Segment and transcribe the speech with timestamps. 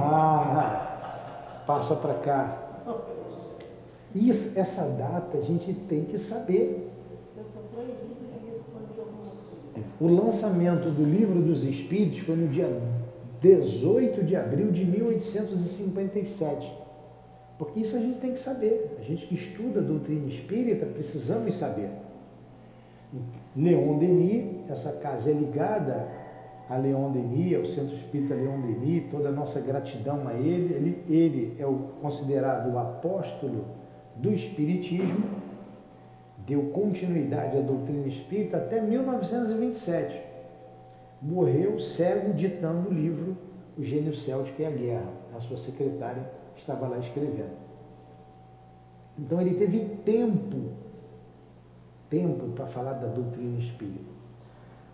[0.00, 2.68] Ah, passa para cá.
[4.14, 6.90] Isso, essa data a gente tem que saber.
[10.00, 12.68] O lançamento do Livro dos Espíritos foi no dia
[13.40, 16.72] 18 de abril de 1857.
[17.58, 18.96] Porque isso a gente tem que saber.
[18.98, 21.90] A gente que estuda a doutrina espírita, precisamos saber.
[23.56, 26.06] Leon Denis, essa casa é ligada
[26.68, 30.74] a Leon Denis, ao Centro Espírita Leon Denis, toda a nossa gratidão a ele.
[30.74, 33.64] Ele, ele é o, considerado o apóstolo
[34.16, 35.24] do Espiritismo,
[36.46, 40.20] deu continuidade à doutrina espírita até 1927.
[41.22, 43.36] Morreu cego ditando o livro
[43.76, 45.12] O Gênio Céltico e a Guerra.
[45.36, 47.56] A sua secretária estava lá escrevendo.
[49.18, 50.72] Então ele teve tempo,
[52.08, 54.17] tempo para falar da doutrina espírita.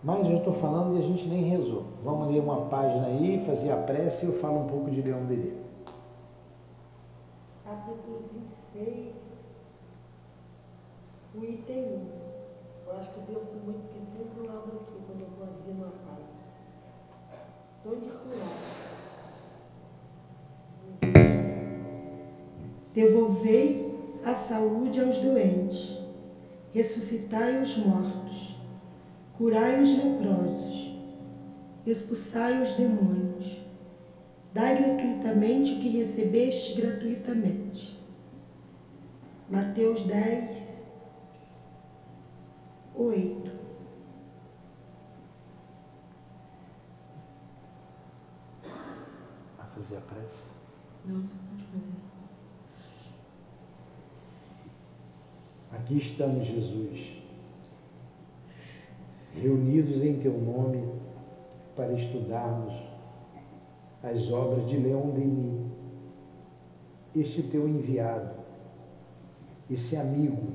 [0.05, 1.83] Mas eu estou falando e a gente nem rezou.
[2.03, 5.25] Vamos ler uma página aí, fazer a prece e eu falo um pouco de Leão
[5.25, 5.55] Denis.
[7.63, 9.15] Capítulo 26,
[11.33, 12.07] o item 1.
[12.85, 15.71] Eu acho que eu devo muito, porque sempre eu abro aqui quando eu vou abrir
[15.71, 16.29] uma página.
[17.77, 18.53] Estou de curar.
[22.93, 25.99] Devolvei a saúde aos doentes,
[26.71, 28.24] ressuscitai os mortos
[29.37, 30.95] curai os leprosos,
[31.85, 33.57] expulsai os demônios,
[34.53, 37.99] dai gratuitamente o que recebeste gratuitamente.
[39.49, 40.85] Mateus 10,
[42.95, 43.51] 8.
[49.59, 50.43] A fazer a prece?
[51.05, 52.05] Não, você pode fazer.
[55.71, 57.24] Aqui estamos, Jesus
[59.41, 60.83] reunidos em teu nome
[61.75, 62.73] para estudarmos
[64.01, 65.71] as obras de Leon Denis,
[67.15, 68.35] este teu enviado,
[69.69, 70.53] esse amigo.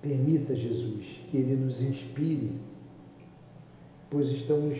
[0.00, 2.58] Permita, Jesus, que ele nos inspire,
[4.10, 4.78] pois estamos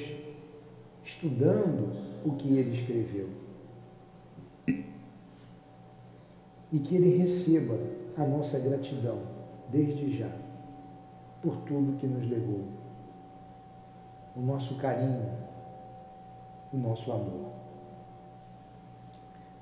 [1.05, 1.93] estudando
[2.25, 3.29] o que ele escreveu.
[6.73, 7.79] E que ele receba
[8.17, 9.21] a nossa gratidão
[9.71, 10.42] desde já
[11.43, 12.65] por tudo que nos legou.
[14.35, 15.29] O nosso carinho,
[16.73, 17.51] o nosso amor.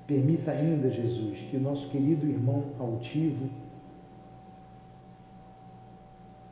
[0.07, 3.49] Permita ainda, Jesus, que o nosso querido irmão altivo,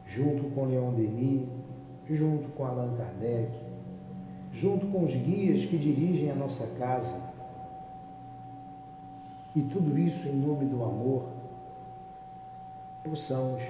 [0.05, 1.47] junto com Leon Denis,
[2.09, 3.51] junto com Allan Kardec,
[4.51, 7.21] junto com os guias que dirigem a nossa casa,
[9.55, 11.29] e tudo isso em nome do amor,
[13.03, 13.61] possamos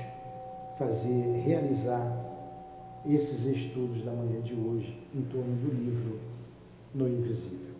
[0.79, 2.25] fazer, realizar
[3.06, 6.19] esses estudos da manhã de hoje em torno do livro
[6.95, 7.75] No Invisível.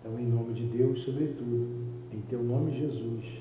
[0.00, 1.68] Então, em nome de Deus, sobretudo,
[2.12, 3.40] em teu nome, Jesus,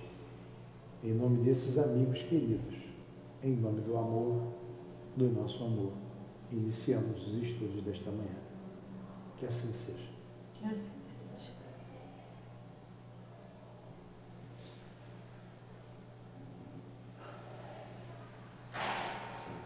[1.04, 2.76] em nome desses amigos queridos,
[3.44, 4.44] em nome do amor,
[5.16, 5.94] do nosso amor,
[6.52, 8.38] iniciamos os estudos desta manhã.
[9.38, 10.10] Que assim seja.
[10.54, 11.20] Que assim seja.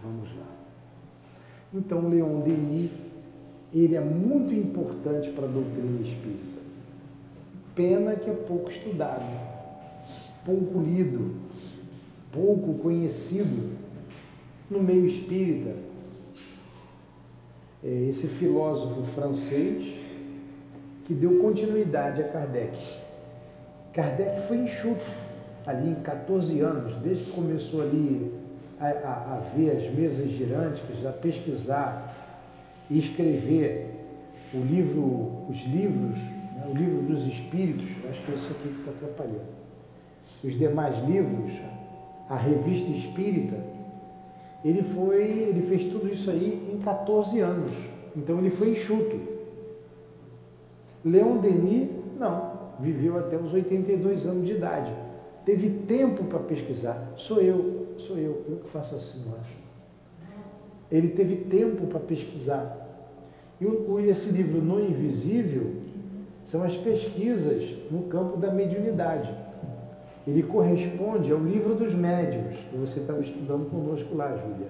[0.04, 0.48] Vamos lá.
[1.74, 2.92] Então, Leon Denis,
[3.74, 6.62] ele é muito importante para a doutrina espírita.
[7.74, 9.24] Pena que é pouco estudado,
[10.46, 11.36] pouco lido,
[12.32, 13.78] pouco conhecido
[14.70, 15.74] no meio espírita.
[17.84, 19.96] É esse filósofo francês
[21.06, 23.00] que deu continuidade a Kardec.
[23.94, 25.04] Kardec foi enxuto
[25.66, 28.43] ali em 14 anos, desde que começou ali
[28.80, 32.14] a, a, a ver as mesas girantes, a pesquisar
[32.90, 33.90] e escrever
[34.54, 38.80] o livro, os livros, né, o livro dos espíritos, acho que é isso aqui que
[38.80, 39.54] está atrapalhando.
[40.44, 41.54] Os demais livros,
[42.30, 43.58] a revista espírita,
[44.64, 47.72] ele foi, ele fez tudo isso aí em 14 anos.
[48.16, 49.20] Então ele foi enxuto.
[51.04, 54.94] Leon Denis, não, viveu até os 82 anos de idade.
[55.46, 57.12] Teve tempo para pesquisar.
[57.16, 59.56] Sou eu, sou eu, eu que faço assim, eu acho.
[60.92, 62.80] Ele teve tempo para pesquisar.
[63.60, 65.84] E esse livro No Invisível
[66.48, 69.34] são as pesquisas no campo da mediunidade.
[70.28, 74.68] Ele corresponde ao livro dos médios, que você estava estudando conosco lá, Júlia.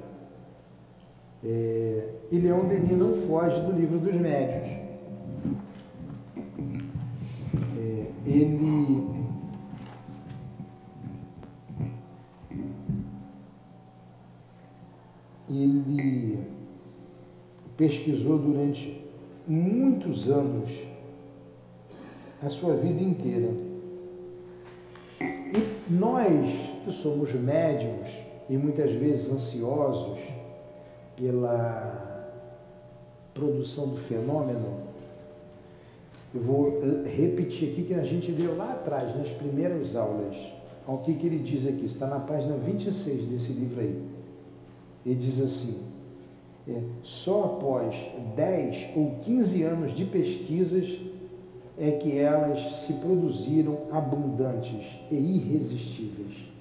[1.45, 4.79] É, e Leon Denis não foge do livro dos médios.
[7.77, 9.12] É, ele
[15.61, 16.39] ele
[17.75, 19.03] pesquisou durante
[19.47, 20.69] muitos anos,
[22.41, 23.49] a sua vida inteira.
[25.21, 26.49] E nós,
[26.83, 28.09] que somos médicos
[28.49, 30.19] e muitas vezes ansiosos
[31.15, 32.29] pela
[33.33, 34.83] produção do fenômeno,
[36.33, 40.35] eu vou repetir aqui que a gente deu lá atrás, nas primeiras aulas,
[40.85, 44.12] ao que, que ele diz aqui, está na página 26 desse livro aí.
[45.05, 45.93] Ele diz assim:
[46.67, 47.95] é, só após
[48.35, 50.97] 10 ou 15 anos de pesquisas
[51.77, 56.53] é que elas se produziram abundantes e irresistíveis.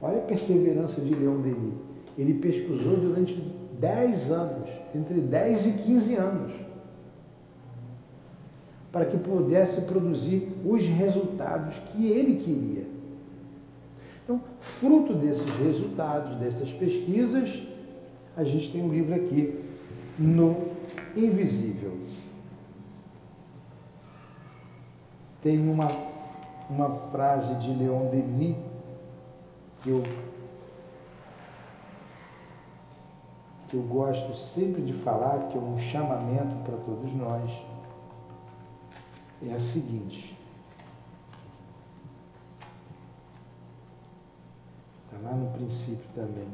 [0.00, 1.74] Olha a perseverança de Leon Denis.
[2.18, 3.34] Ele pesquisou durante
[3.80, 6.52] 10 anos, entre 10 e 15 anos,
[8.92, 12.95] para que pudesse produzir os resultados que ele queria.
[14.26, 17.62] Então, fruto desses resultados, dessas pesquisas,
[18.36, 19.64] a gente tem um livro aqui
[20.18, 20.72] no
[21.16, 21.96] Invisível.
[25.40, 25.86] Tem uma,
[26.68, 28.56] uma frase de Leon Denis
[29.84, 30.02] que eu,
[33.68, 37.48] que eu gosto sempre de falar, que é um chamamento para todos nós.
[39.48, 40.35] É a seguinte:
[45.16, 46.46] Está lá no princípio também.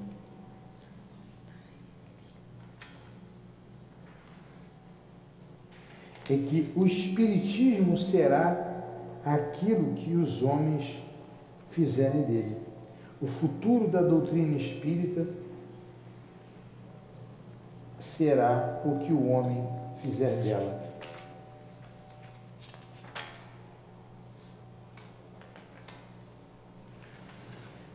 [6.31, 8.85] É que o Espiritismo será
[9.25, 10.99] aquilo que os homens
[11.71, 12.57] fizerem dele.
[13.21, 15.27] O futuro da doutrina espírita
[17.99, 19.67] será o que o homem
[19.99, 20.82] fizer dela.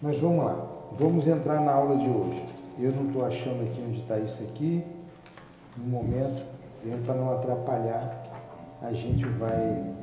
[0.08, 0.66] Mas vamos lá,
[0.98, 2.42] vamos entrar na aula de hoje.
[2.80, 4.82] Eu não estou achando aqui onde está isso aqui.
[5.76, 6.46] No momento,
[7.06, 8.24] para não atrapalhar,
[8.82, 9.94] a gente vai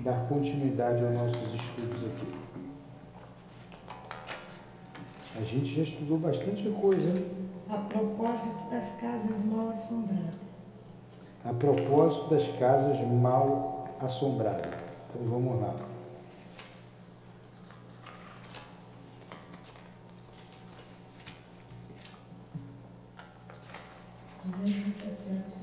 [0.00, 2.34] dar continuidade aos nossos estudos aqui.
[5.36, 7.24] A gente já estudou bastante coisa, hein?
[7.70, 10.34] A propósito das casas mal assombradas.
[11.44, 14.72] A propósito das casas mal assombradas.
[15.14, 15.87] Então vamos lá.
[24.64, 25.57] Jesus' name.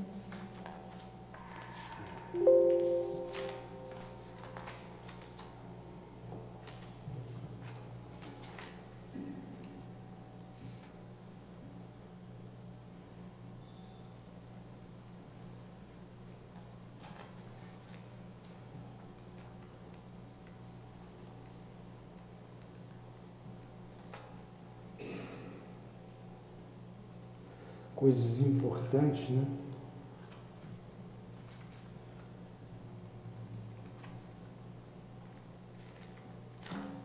[28.06, 29.44] Coisas importantes, né?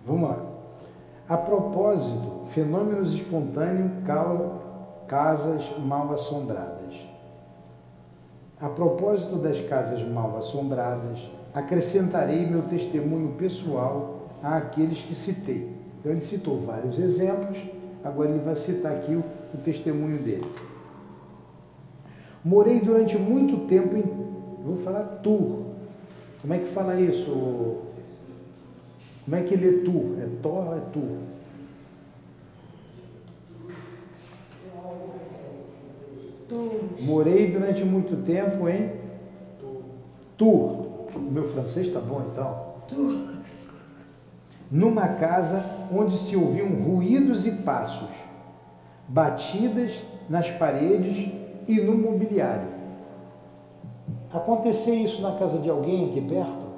[0.04, 0.44] Vamos lá.
[1.26, 3.92] A propósito, fenômenos espontâneos
[5.08, 6.94] casas mal assombradas.
[8.60, 11.18] A propósito das casas mal assombradas,
[11.54, 15.74] acrescentarei meu testemunho pessoal àqueles que citei.
[15.98, 17.58] Então, ele citou vários exemplos,
[18.04, 19.24] agora ele vai citar aqui o,
[19.54, 20.69] o testemunho dele.
[22.44, 24.04] Morei durante muito tempo em.
[24.64, 25.66] Vou falar Tur.
[26.40, 27.78] Como é que fala isso?
[29.24, 30.18] Como é que lê Tur?
[30.20, 31.18] É Tor ou é Tur?
[37.00, 38.90] Morei durante muito tempo em
[40.36, 41.06] Tur.
[41.30, 42.74] Meu francês está bom então?
[42.88, 43.38] Tur.
[44.70, 48.08] Numa casa onde se ouviam ruídos e passos,
[49.08, 49.92] batidas
[50.28, 51.39] nas paredes
[51.70, 52.68] e no mobiliário.
[54.32, 56.70] Acontecer isso na casa de alguém aqui perto?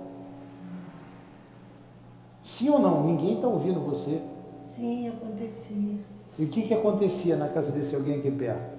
[2.43, 3.07] Sim ou não?
[3.07, 4.21] Ninguém está ouvindo você.
[4.65, 5.97] Sim, acontecia.
[6.39, 8.79] E o que, que acontecia na casa desse alguém aqui perto?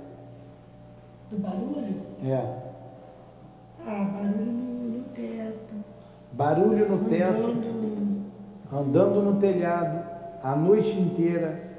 [1.32, 2.02] Do barulho?
[2.24, 2.58] É.
[3.80, 5.76] Ah, barulho no, no teto.
[6.32, 7.44] Barulho no teto.
[7.44, 8.24] Andando.
[8.72, 10.04] Andando no telhado,
[10.44, 11.72] a noite inteira.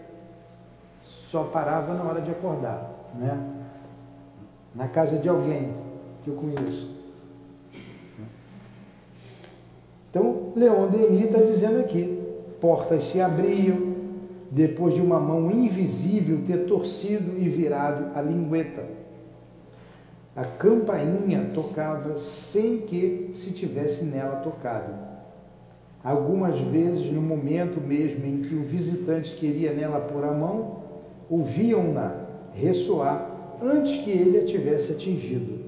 [1.30, 3.63] Só parava na hora de acordar, né?
[4.74, 5.72] Na casa de alguém
[6.22, 6.92] que eu conheço.
[10.10, 12.18] Então, Leon Denis está dizendo aqui:
[12.60, 13.94] portas se abriam
[14.50, 18.84] depois de uma mão invisível ter torcido e virado a lingueta.
[20.36, 24.92] A campainha tocava sem que se tivesse nela tocado.
[26.02, 30.82] Algumas vezes, no momento mesmo em que o visitante queria nela pôr a mão,
[31.30, 32.14] ouviam-na
[32.52, 33.33] ressoar
[33.64, 35.64] antes que ele a tivesse atingido.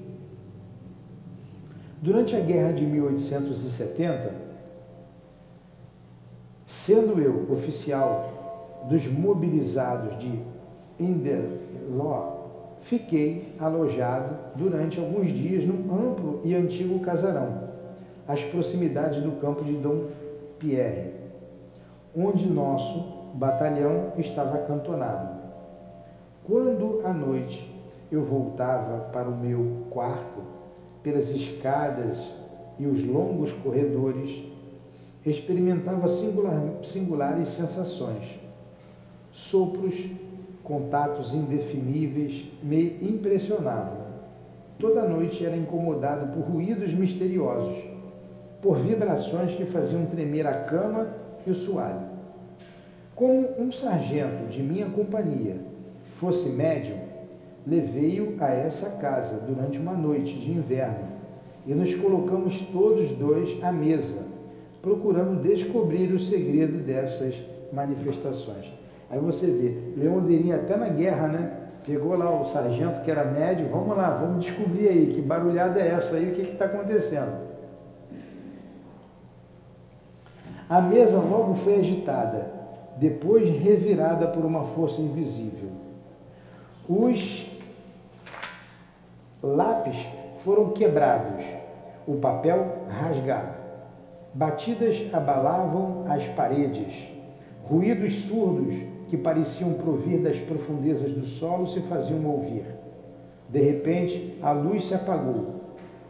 [1.99, 4.31] Durante a guerra de 1870,
[6.67, 10.39] sendo eu oficial dos mobilizados de
[10.99, 12.37] Indeló,
[12.81, 17.67] fiquei alojado durante alguns dias num amplo e antigo casarão,
[18.27, 20.05] às proximidades do campo de Dom
[20.59, 21.13] Pierre,
[22.15, 25.37] onde nosso batalhão estava acantonado.
[26.45, 27.76] Quando à noite
[28.11, 30.41] eu voltava para o meu quarto,
[31.03, 32.29] pelas escadas
[32.79, 34.43] e os longos corredores,
[35.25, 38.39] experimentava singular, singulares sensações,
[39.31, 40.09] sopros,
[40.63, 44.07] contatos indefiníveis me impressionavam.
[44.79, 47.83] Toda noite era incomodado por ruídos misteriosos,
[48.61, 51.07] por vibrações que faziam tremer a cama
[51.45, 52.07] e o soalho.
[53.15, 55.55] Como um sargento de minha companhia
[56.17, 57.06] fosse médium,
[57.67, 61.17] levei-o a essa casa durante uma noite de inverno
[61.65, 64.25] e nos colocamos todos dois à mesa,
[64.81, 67.35] procurando descobrir o segredo dessas
[67.73, 68.71] manifestações.
[69.09, 71.51] Aí você vê, Leondeirinha até na guerra, né?
[71.85, 75.89] Pegou lá o sargento que era médio, vamos lá, vamos descobrir aí que barulhada é
[75.89, 77.47] essa aí, o que está acontecendo.
[80.69, 82.51] A mesa logo foi agitada,
[82.97, 85.69] depois revirada por uma força invisível.
[86.89, 87.56] Os
[89.41, 89.97] lápis
[90.39, 91.43] foram quebrados,
[92.07, 93.55] o papel rasgado.
[94.33, 97.07] Batidas abalavam as paredes.
[97.63, 98.73] Ruídos surdos
[99.07, 102.65] que pareciam provir das profundezas do solo se faziam ouvir.
[103.49, 105.55] De repente, a luz se apagou.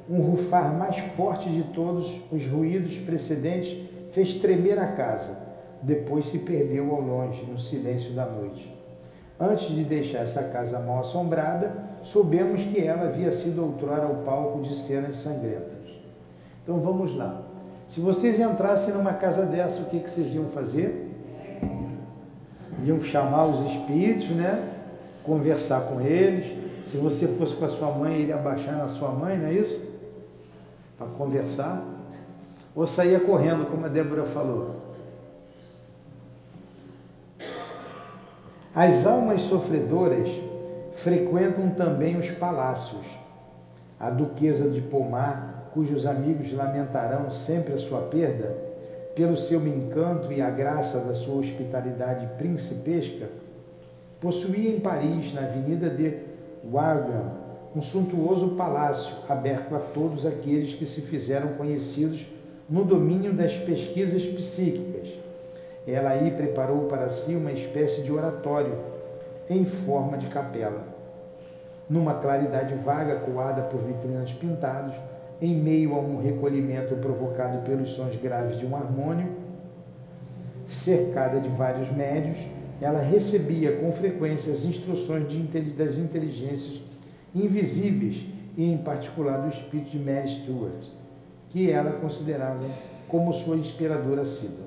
[0.09, 3.77] Um rufar mais forte de todos os ruídos precedentes
[4.11, 5.37] fez tremer a casa.
[5.81, 8.76] Depois se perdeu ao longe, no silêncio da noite.
[9.39, 11.71] Antes de deixar essa casa mal assombrada,
[12.03, 15.91] soubemos que ela havia sido outrora o palco de cenas sangrentas.
[16.63, 17.43] Então vamos lá.
[17.87, 21.05] Se vocês entrassem numa casa dessa, o que, que vocês iam fazer?
[22.83, 24.69] Iam chamar os espíritos, né?
[25.23, 26.57] Conversar com eles.
[26.87, 29.79] Se você fosse com a sua mãe, iria baixar na sua mãe, não é isso?
[30.97, 31.83] Para conversar.
[32.75, 34.86] Ou saía correndo, como a Débora falou.
[38.79, 40.29] As almas sofredoras
[40.93, 43.07] frequentam também os palácios.
[43.99, 48.55] A duquesa de Pomar, cujos amigos lamentarão sempre a sua perda,
[49.15, 53.29] pelo seu encanto e a graça da sua hospitalidade principesca,
[54.21, 56.13] possuía em Paris, na Avenida de
[56.63, 57.31] Wagram,
[57.75, 62.27] um suntuoso palácio aberto a todos aqueles que se fizeram conhecidos
[62.69, 65.16] no domínio das pesquisas psíquicas
[65.87, 68.73] ela aí preparou para si uma espécie de oratório
[69.49, 70.83] em forma de capela.
[71.89, 74.93] Numa claridade vaga coada por vitrinas pintadas,
[75.41, 79.29] em meio a um recolhimento provocado pelos sons graves de um harmônio,
[80.67, 82.37] cercada de vários médios,
[82.81, 85.25] ela recebia com frequência as instruções
[85.75, 86.81] das inteligências
[87.33, 88.25] invisíveis
[88.57, 90.85] e, em particular, do espírito de Mary Stuart,
[91.49, 92.65] que ela considerava
[93.07, 94.66] como sua inspiradora assídua.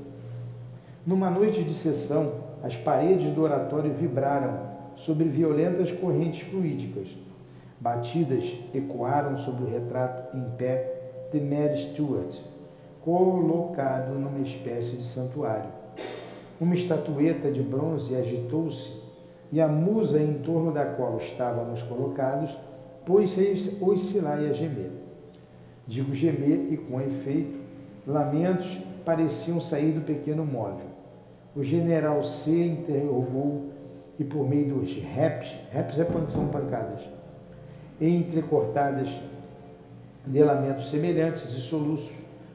[1.06, 7.08] Numa noite de sessão, as paredes do oratório vibraram sobre violentas correntes fluídicas.
[7.80, 12.36] Batidas ecoaram sobre o retrato em pé de Mary Stuart,
[13.02, 15.70] colocado numa espécie de santuário.
[16.60, 18.92] Uma estatueta de bronze agitou-se
[19.50, 22.54] e a musa em torno da qual estávamos colocados
[23.06, 24.90] pôs-se a oscilar e a gemer.
[25.86, 27.58] Digo gemer e com efeito,
[28.06, 30.89] lamentos pareciam sair do pequeno móvel.
[31.54, 33.70] O general C interrogou
[34.18, 37.00] e por meio dos raps, raps é são pancadas,
[38.00, 39.08] entrecortadas
[40.26, 42.14] de lamentos semelhantes e soluços,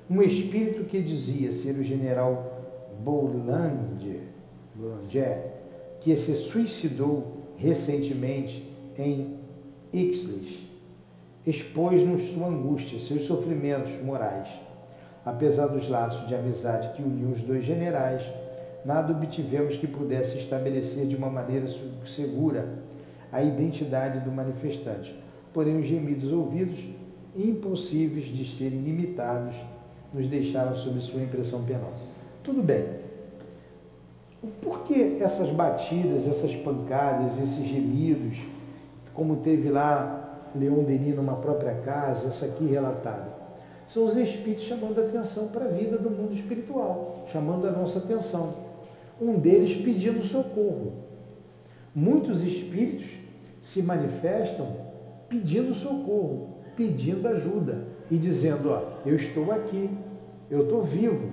[0.09, 2.61] um espírito que dizia ser o general
[3.03, 4.21] Boulanger,
[4.75, 5.55] Boulanger
[5.99, 9.39] que se suicidou recentemente em
[9.91, 10.59] Ixlis,
[11.45, 14.47] expôs-nos sua angústia, seus sofrimentos morais.
[15.25, 18.23] Apesar dos laços de amizade que uniam os dois generais,
[18.85, 21.65] nada obtivemos que pudesse estabelecer de uma maneira
[22.05, 22.85] segura
[23.31, 25.19] a identidade do manifestante.
[25.51, 26.85] Porém, os gemidos ouvidos,
[27.35, 29.55] impossíveis de serem limitados,
[30.13, 32.03] nos deixaram sob sua impressão penosa.
[32.43, 32.85] Tudo bem.
[34.61, 38.37] Por que essas batidas, essas pancadas, esses gemidos,
[39.13, 43.33] como teve lá Leon Denis numa própria casa, essa aqui relatada?
[43.87, 47.99] São os espíritos chamando a atenção para a vida do mundo espiritual, chamando a nossa
[47.99, 48.64] atenção
[49.19, 50.93] um deles pedindo socorro.
[51.93, 53.07] Muitos espíritos
[53.61, 54.67] se manifestam
[55.29, 56.55] pedindo socorro.
[56.75, 59.89] pedindo ajuda e dizendo: Ó, eu estou aqui,
[60.49, 61.29] eu estou vivo,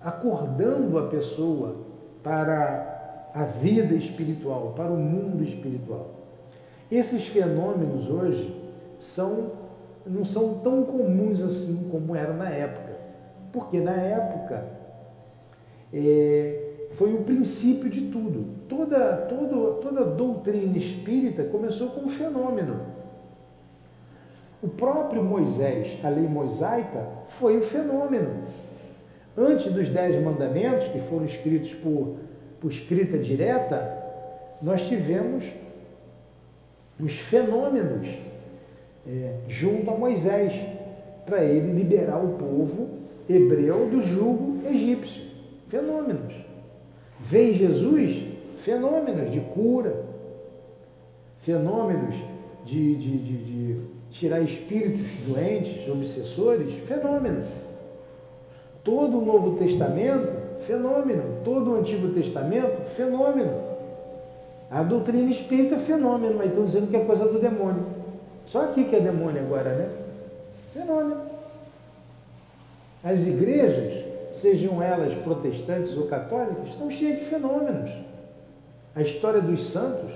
[0.00, 1.76] acordando a pessoa
[2.22, 6.10] para a vida espiritual, para o mundo espiritual.
[6.90, 8.54] Esses fenômenos hoje
[8.98, 9.52] são,
[10.04, 12.96] não são tão comuns assim como era na época,
[13.52, 14.75] porque na época
[15.92, 18.46] é, foi o princípio de tudo.
[18.68, 22.80] Toda, toda, toda doutrina espírita começou com um fenômeno.
[24.62, 28.44] O próprio Moisés, a lei mosaica, foi o fenômeno.
[29.36, 32.16] Antes dos Dez Mandamentos, que foram escritos por,
[32.60, 34.04] por escrita direta,
[34.62, 35.44] nós tivemos
[36.98, 38.08] os fenômenos
[39.06, 40.52] é, junto a Moisés,
[41.26, 42.88] para ele liberar o povo
[43.28, 45.25] hebreu do jugo egípcio.
[45.68, 46.34] Fenômenos.
[47.18, 48.22] Vem Jesus,
[48.56, 50.04] fenômenos de cura,
[51.40, 52.14] fenômenos
[52.64, 53.80] de, de, de, de
[54.10, 57.46] tirar espíritos doentes, obsessores, fenômenos.
[58.82, 60.28] Todo o Novo Testamento,
[60.62, 61.22] fenômeno.
[61.44, 63.66] Todo o Antigo Testamento, fenômeno.
[64.70, 67.86] A doutrina espírita é fenômeno, mas estão dizendo que é coisa do demônio.
[68.46, 69.90] Só aqui que é demônio agora, né?
[70.72, 71.22] Fenômeno.
[73.02, 74.05] As igrejas,
[74.36, 77.90] sejam elas protestantes ou católicas, estão cheias de fenômenos.
[78.94, 80.10] A história dos santos,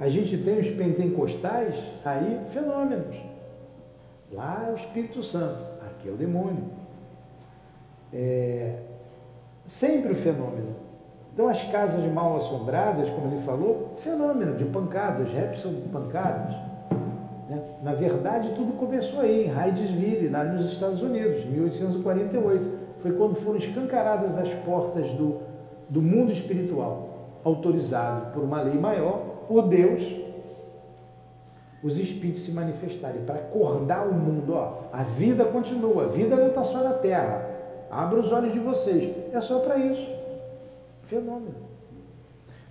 [0.00, 3.16] a gente tem os pentecostais, aí, fenômenos.
[4.32, 6.64] Lá é o Espírito Santo, aqui é o demônio.
[8.12, 8.76] É,
[9.68, 10.74] sempre o fenômeno.
[11.32, 16.54] Então, as casas mal assombradas, como ele falou, fenômeno de pancadas, rap são pancadas.
[17.48, 17.62] Né?
[17.82, 22.81] Na verdade, tudo começou aí, em Hydesville, lá nos Estados Unidos, 1848.
[23.02, 25.40] Foi quando foram escancaradas as portas do,
[25.88, 29.18] do mundo espiritual, autorizado por uma lei maior,
[29.48, 30.02] por Deus,
[31.82, 34.54] os espíritos se manifestarem, para acordar o mundo.
[34.54, 37.50] Ó, a vida continua, a vida não está só na terra.
[37.90, 39.12] Abra os olhos de vocês.
[39.32, 40.08] É só para isso.
[41.02, 41.56] Fenômeno.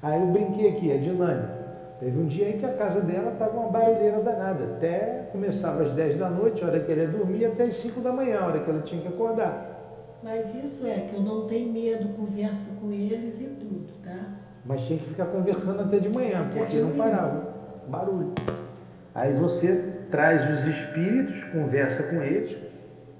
[0.01, 1.61] Aí eu brinquei aqui, a Dilane.
[1.99, 4.63] Teve um dia em que a casa dela estava uma barulheira danada.
[4.63, 7.99] Até começava às 10 da noite, a hora que ela ia dormir, até às 5
[7.99, 9.80] da manhã, a hora que ela tinha que acordar.
[10.23, 14.37] Mas isso é que eu não tenho medo, conversa com eles e tudo, tá?
[14.63, 17.53] Mas tinha que ficar conversando até de manhã, até porque de não parava.
[17.87, 18.33] Barulho.
[19.15, 22.55] Aí você traz os espíritos, conversa com eles,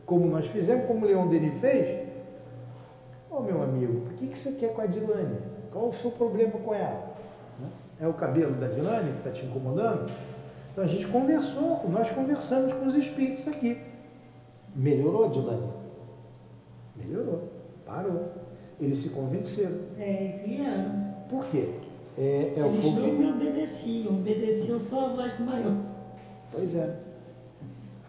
[0.06, 2.02] como nós fizemos, como o Leão Denis fez,
[3.32, 5.38] Ô oh, meu amigo, o que, que você quer com a Dilane?
[5.72, 7.16] Qual o seu problema com ela?
[7.58, 7.70] Né?
[8.02, 10.12] É o cabelo da Dilane que está te incomodando?
[10.72, 13.82] Então a gente conversou, nós conversamos com os espíritos aqui.
[14.76, 15.81] Melhorou, Dilane?
[17.06, 17.50] Melhorou,
[17.86, 18.32] parou.
[18.80, 19.78] Eles se convenceram.
[19.98, 21.12] Dez anos.
[21.30, 21.70] Por quê?
[22.18, 25.76] É, é Eles não me obedeciam, obedeciam só a voz do maior.
[26.52, 26.98] Pois é.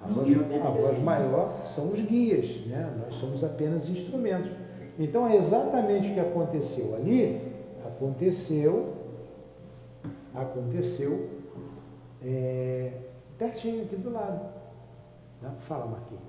[0.02, 2.92] A voz, a voz maior são os guias, né?
[2.98, 4.50] nós somos apenas instrumentos.
[4.98, 7.40] Então é exatamente o que aconteceu ali,
[7.86, 8.94] aconteceu,
[10.34, 11.30] aconteceu
[12.20, 12.92] é,
[13.38, 14.52] pertinho aqui do lado.
[15.60, 16.22] Fala, Marquinhos.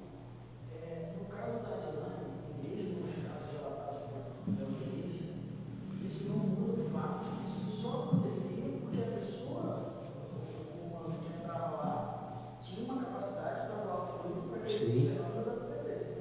[0.71, 2.12] É, no caso da Adilane,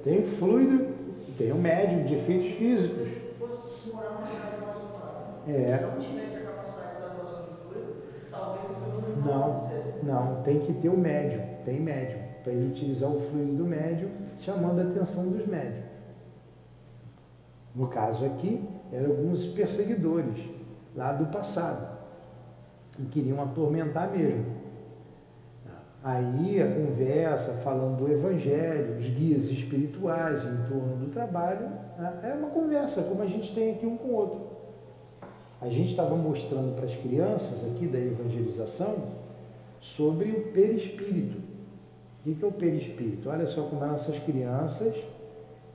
[0.03, 0.93] Tem fluido
[1.37, 3.07] tem um médium de efeitos físicos.
[3.81, 4.43] Se morar mais
[5.47, 5.81] é.
[5.81, 7.09] não capacidade da
[8.31, 10.05] talvez o não acontecesse.
[10.05, 14.09] Não, tem que ter o médium, tem médium, para ele utilizar o fluido do médium,
[14.39, 15.83] chamando a atenção dos médiums.
[17.75, 20.45] No caso aqui, eram alguns perseguidores
[20.95, 21.97] lá do passado,
[22.93, 24.52] que queriam atormentar mesmo.
[26.03, 32.19] Aí a conversa, falando do Evangelho, os guias espirituais em torno do trabalho, né?
[32.23, 34.41] é uma conversa, como a gente tem aqui um com o outro.
[35.61, 38.95] A gente estava mostrando para as crianças aqui da evangelização
[39.79, 41.37] sobre o perispírito.
[42.25, 43.29] O que é o perispírito?
[43.29, 44.93] Olha só como essas crianças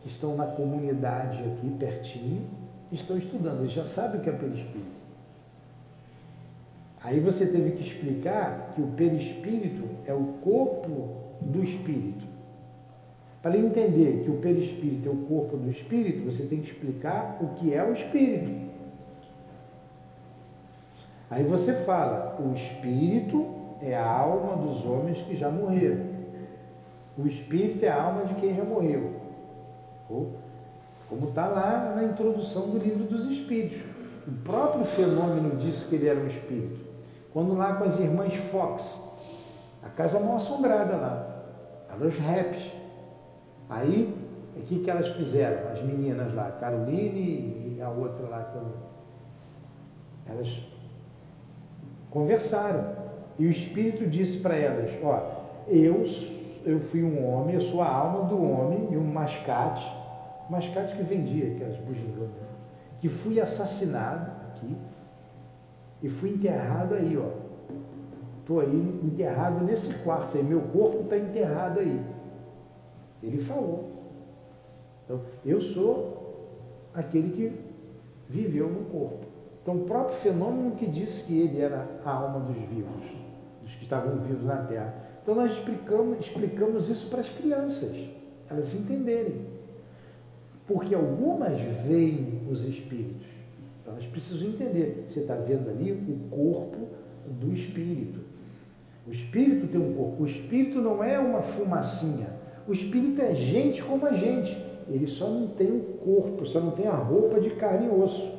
[0.03, 2.47] que estão na comunidade aqui pertinho
[2.93, 4.98] estão estudando, eles já sabem o que é perispírito.
[7.03, 11.09] Aí você teve que explicar que o perispírito é o corpo
[11.41, 12.27] do espírito.
[13.41, 17.39] Para ele entender que o perispírito é o corpo do espírito, você tem que explicar
[17.41, 18.69] o que é o espírito.
[21.31, 23.47] Aí você fala, o espírito
[23.81, 26.07] é a alma dos homens que já morreram.
[27.17, 29.13] O espírito é a alma de quem já morreu.
[31.09, 33.81] Como está lá na introdução do livro dos espíritos.
[34.27, 36.88] O próprio fenômeno disse que ele era um espírito.
[37.33, 39.05] Quando lá com as irmãs Fox,
[39.83, 41.27] A casa mal assombrada lá.
[41.91, 42.73] Eram os raps.
[43.69, 44.15] Aí,
[44.57, 45.71] o que, que elas fizeram?
[45.73, 48.53] As meninas lá, Caroline e a outra lá.
[50.27, 50.61] Elas
[52.11, 52.97] conversaram.
[53.39, 56.05] E o Espírito disse para elas, ó, eu,
[56.65, 59.87] eu fui um homem, eu sou a alma do homem e um mascate,
[60.51, 62.31] mascate que vendia aquelas bugigangas,
[63.01, 64.77] que fui assassinado aqui
[66.03, 67.49] e fui enterrado aí, ó.
[68.41, 72.01] Estou aí enterrado nesse quarto aí, meu corpo está enterrado aí.
[73.23, 73.91] Ele falou.
[75.05, 77.61] Então, eu sou aquele que
[78.29, 79.27] viveu no corpo.
[79.63, 83.05] Então, o próprio fenômeno que disse que ele era a alma dos vivos,
[83.63, 84.95] dos que estavam vivos na Terra.
[85.23, 87.95] Então, nós explicamos, explicamos isso para as crianças,
[88.49, 89.47] elas entenderem.
[90.67, 93.28] Porque algumas veem os espíritos.
[93.89, 95.07] Então, elas precisam entender.
[95.09, 96.79] Você está vendo ali o corpo
[97.27, 98.21] do espírito.
[99.07, 100.23] O espírito tem um corpo.
[100.23, 102.29] O espírito não é uma fumacinha.
[102.67, 104.57] O espírito é gente como a gente.
[104.89, 108.31] Ele só não tem o corpo, só não tem a roupa de carne e osso.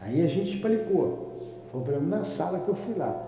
[0.00, 1.38] Aí a gente explicou.
[1.70, 3.24] Foi para mim na sala que eu fui lá.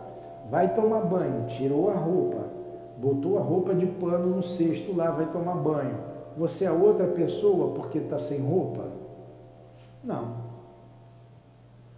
[0.50, 2.44] Vai tomar banho, tirou a roupa,
[2.98, 5.96] botou a roupa de pano no cesto lá, vai tomar banho.
[6.37, 9.00] Você é outra pessoa porque está sem roupa?
[10.03, 10.51] Não.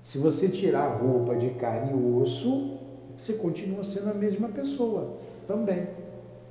[0.03, 2.79] Se você tirar a roupa de carne e osso,
[3.17, 5.89] você continua sendo a mesma pessoa também.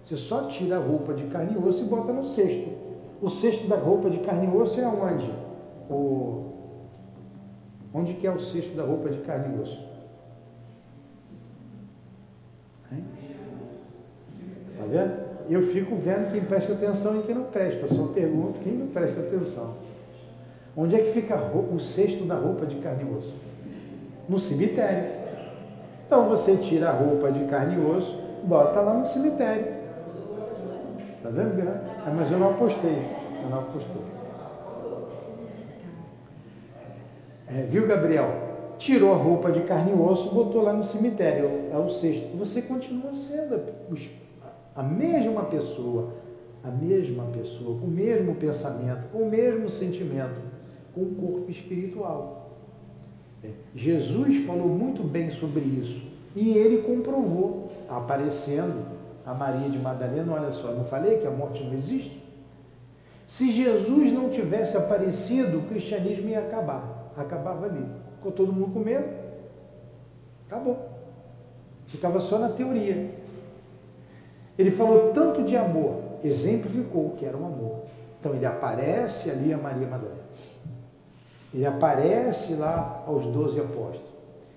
[0.03, 2.71] Você só tira a roupa de carne e osso e bota no cesto.
[3.21, 5.31] O cesto da roupa de carne e osso é onde?
[5.89, 6.51] O...
[7.93, 9.79] Onde que é o cesto da roupa de carne e osso?
[12.91, 13.03] Hein?
[14.77, 15.31] Tá vendo?
[15.49, 17.81] Eu fico vendo quem presta atenção e quem não presta.
[17.81, 19.75] Eu só pergunto quem não presta atenção.
[20.75, 23.33] Onde é que fica o cesto da roupa de carne e osso?
[24.27, 25.11] No cemitério.
[26.05, 29.81] Então você tira a roupa de carne e osso, bota lá no cemitério.
[31.21, 31.61] Tá vendo?
[31.61, 33.01] É, mas eu não apostei.
[33.43, 34.01] Eu não apostei.
[37.47, 38.29] É, viu, Gabriel?
[38.77, 41.69] Tirou a roupa de carne e osso, botou lá no cemitério.
[41.71, 42.35] É o sexto.
[42.37, 43.61] Você continua sendo
[44.75, 46.13] a mesma pessoa,
[46.63, 50.50] a mesma pessoa, com o mesmo pensamento, com o mesmo sentimento,
[50.93, 52.51] com o corpo espiritual.
[53.43, 56.01] É, Jesus falou muito bem sobre isso
[56.35, 58.85] e ele comprovou, aparecendo
[59.25, 62.21] a Maria de Madalena, olha só, não falei que a morte não existe?
[63.27, 67.11] Se Jesus não tivesse aparecido, o cristianismo ia acabar.
[67.15, 67.85] Acabava ali.
[68.17, 69.07] Ficou todo mundo com medo.
[70.47, 70.89] Acabou.
[71.85, 73.11] Ficava só na teoria.
[74.57, 77.83] Ele falou tanto de amor, exemplificou que era um amor.
[78.19, 80.19] Então ele aparece ali a Maria Madalena.
[81.53, 84.09] Ele aparece lá aos doze apóstolos.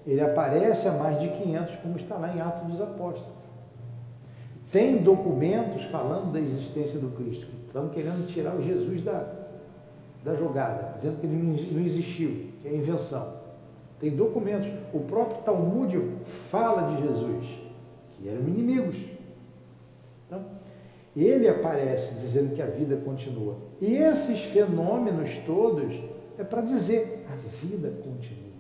[0.07, 3.33] Ele aparece a mais de 500, como está lá em Atos dos Apóstolos.
[4.71, 9.25] Tem documentos falando da existência do Cristo, estão querendo tirar o Jesus da,
[10.25, 13.35] da jogada, dizendo que ele não existiu, que é invenção.
[14.01, 14.69] Tem documentos.
[14.93, 15.99] O próprio Talmud
[16.51, 17.47] fala de Jesus,
[18.13, 18.97] que eram inimigos.
[20.27, 20.43] Então,
[21.17, 23.57] ele aparece dizendo que a vida continua.
[23.81, 25.95] E esses fenômenos todos
[26.38, 28.55] é para dizer a vida continua.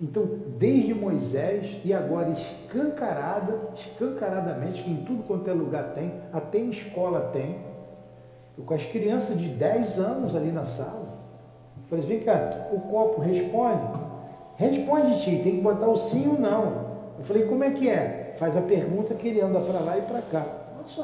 [0.00, 0.28] Então,
[0.58, 7.30] desde Moisés e agora escancarada, escancaradamente, em tudo quanto é lugar tem, até em escola
[7.32, 7.58] tem,
[8.58, 11.16] eu com as crianças de 10 anos ali na sala,
[11.88, 13.98] falei, vem cá, o copo responde?
[14.56, 16.86] Responde, tio, tem que botar o sim ou não.
[17.18, 18.34] Eu falei, como é que é?
[18.38, 20.44] Faz a pergunta que ele anda para lá e para cá.
[20.76, 21.02] Olha só.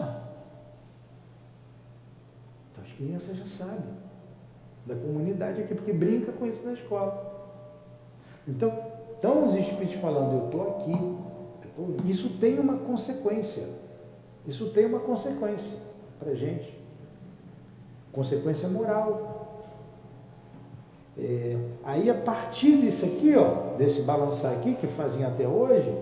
[2.70, 4.02] Então as crianças já sabem
[4.86, 7.30] da comunidade aqui, porque brinca com isso na escola.
[8.46, 8.72] Então,
[9.14, 12.08] estão os espíritos falando, eu estou aqui, eu tô...
[12.08, 13.64] isso tem uma consequência.
[14.46, 15.76] Isso tem uma consequência
[16.18, 16.76] para a gente.
[18.12, 19.38] Consequência moral.
[21.16, 25.94] É, aí a partir disso aqui, ó, desse balançar aqui que fazem até hoje,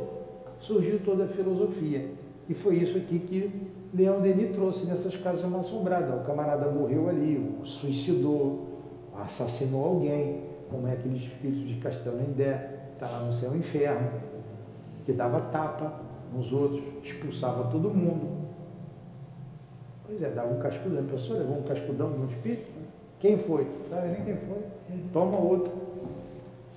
[0.59, 2.09] surgiu toda a filosofia.
[2.49, 6.21] E foi isso aqui que Leão Denis trouxe nessas casas assombradas.
[6.21, 8.70] O camarada morreu ali, suicidou,
[9.19, 14.09] assassinou alguém como é aquele espírito de Castelo Indé, está lá no céu inferno,
[15.05, 16.01] que dava tapa
[16.33, 18.49] nos outros, expulsava todo mundo.
[20.07, 21.01] Pois é, dava um cascudão.
[21.01, 22.71] A pessoa levou um cascudão de um espírito.
[23.19, 23.67] Quem foi?
[23.89, 24.99] Sabe nem quem foi?
[25.13, 25.73] Toma outro.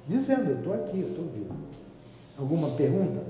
[0.07, 1.53] Dizendo, eu estou aqui, eu estou vivo.
[2.37, 3.21] Alguma pergunta?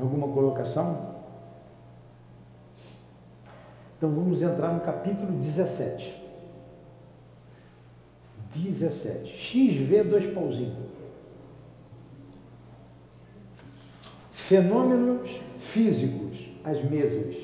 [0.00, 1.16] Alguma colocação?
[3.96, 6.25] Então vamos entrar no capítulo 17.
[8.56, 9.28] 17.
[9.36, 10.86] XV, dois pauzinhos.
[14.32, 17.36] Fenômenos físicos, as mesas.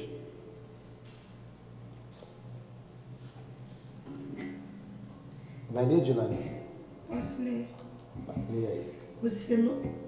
[5.71, 6.53] Vai ler, Dilane?
[7.09, 7.67] Posso ler?
[8.51, 8.93] Lê aí.
[9.23, 10.03] Os fenômenos.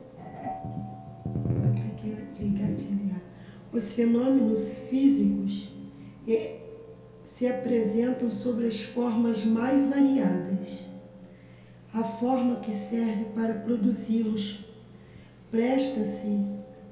[3.73, 5.69] Os fenômenos físicos
[7.35, 10.94] se apresentam sob as formas mais variadas.
[11.95, 14.59] A forma que serve para produzi-los.
[15.49, 16.45] Presta-se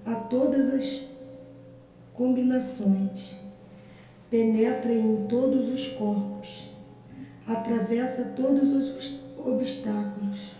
[0.07, 1.03] a todas as
[2.15, 3.35] combinações,
[4.31, 6.71] penetra em todos os corpos,
[7.45, 10.53] atravessa todos os obstáculos,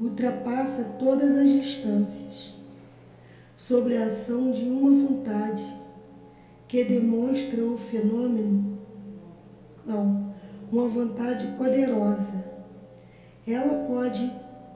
[0.00, 2.54] ultrapassa todas as distâncias,
[3.56, 5.66] sobre a ação de uma vontade
[6.68, 8.78] que demonstra o fenômeno,
[9.84, 10.32] não,
[10.70, 12.55] uma vontade poderosa.
[13.46, 14.32] Ela pode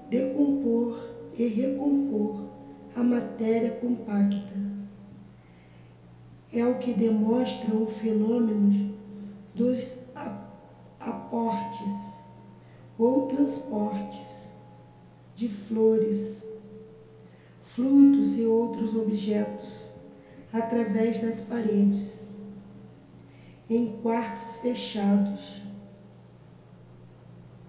[0.09, 2.49] decompor e recompor
[2.95, 4.61] a matéria compacta.
[6.53, 8.95] É o que demonstra o fenômeno
[9.55, 9.99] dos
[11.01, 12.13] aportes
[12.99, 14.51] ou transportes
[15.35, 16.45] de flores,
[17.63, 19.89] frutos e outros objetos
[20.53, 22.21] através das paredes,
[23.69, 25.63] em quartos fechados.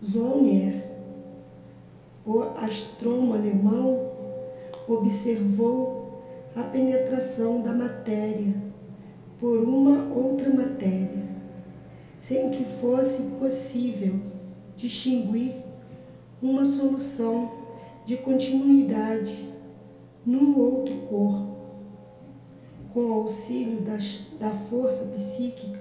[0.04, 0.91] Zoner,
[2.26, 4.12] o astrônomo alemão,
[4.88, 6.22] observou
[6.56, 8.54] a penetração da matéria
[9.40, 11.24] por uma outra matéria,
[12.20, 14.20] sem que fosse possível
[14.76, 15.56] distinguir
[16.42, 17.52] uma solução
[18.06, 19.50] de continuidade
[20.26, 21.52] num outro corpo.
[22.94, 25.80] Com o auxílio das, da força psíquica,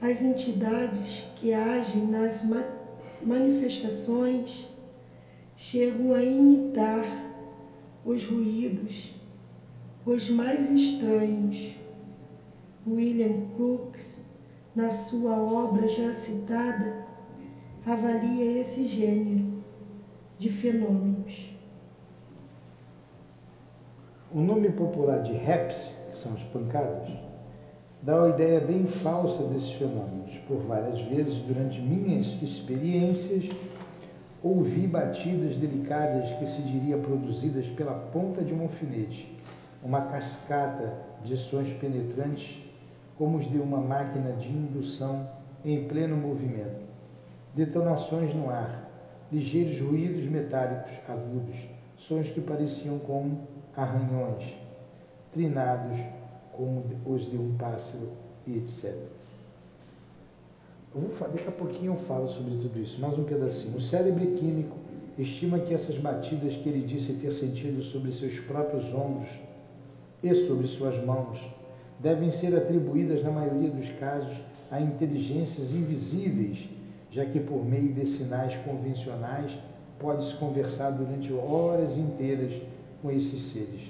[0.00, 2.64] as entidades que agem nas ma
[3.22, 4.68] manifestações
[5.56, 7.04] chegam a imitar
[8.04, 9.14] os ruídos,
[10.04, 11.74] os mais estranhos.
[12.86, 14.20] William Crookes,
[14.74, 17.04] na sua obra já citada,
[17.84, 19.64] avalia esse gênero
[20.38, 21.50] de fenômenos.
[24.30, 25.76] O nome popular de raps,
[26.10, 27.08] que são as pancadas,
[28.02, 30.36] dá uma ideia bem falsa desses fenômenos.
[30.46, 33.48] Por várias vezes, durante minhas experiências,
[34.42, 39.36] ouvi batidas delicadas que se diria produzidas pela ponta de um alfinete,
[39.82, 40.94] uma cascata
[41.24, 42.62] de sons penetrantes,
[43.16, 45.28] como os de uma máquina de indução
[45.64, 46.84] em pleno movimento.
[47.54, 48.90] Detonações no ar,
[49.32, 51.56] ligeiros ruídos metálicos agudos,
[51.96, 54.54] sons que pareciam como arranhões,
[55.32, 55.98] trinados
[56.52, 58.12] como os de um pássaro
[58.46, 59.15] e etc.
[60.96, 63.76] Eu vou, daqui a pouquinho eu falo sobre tudo isso, mais um pedacinho.
[63.76, 64.78] O cérebro químico
[65.18, 69.28] estima que essas batidas que ele disse ter sentido sobre seus próprios ombros
[70.22, 71.38] e sobre suas mãos
[72.00, 76.66] devem ser atribuídas, na maioria dos casos, a inteligências invisíveis,
[77.10, 79.52] já que por meio de sinais convencionais
[79.98, 82.54] pode-se conversar durante horas inteiras
[83.02, 83.82] com esses seres.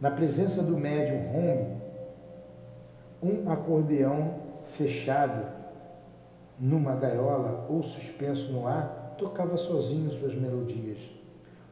[0.00, 1.76] Na presença do médium home,
[3.22, 5.61] um acordeão fechado
[6.58, 10.98] numa gaiola ou suspenso no ar tocava sozinho suas melodias.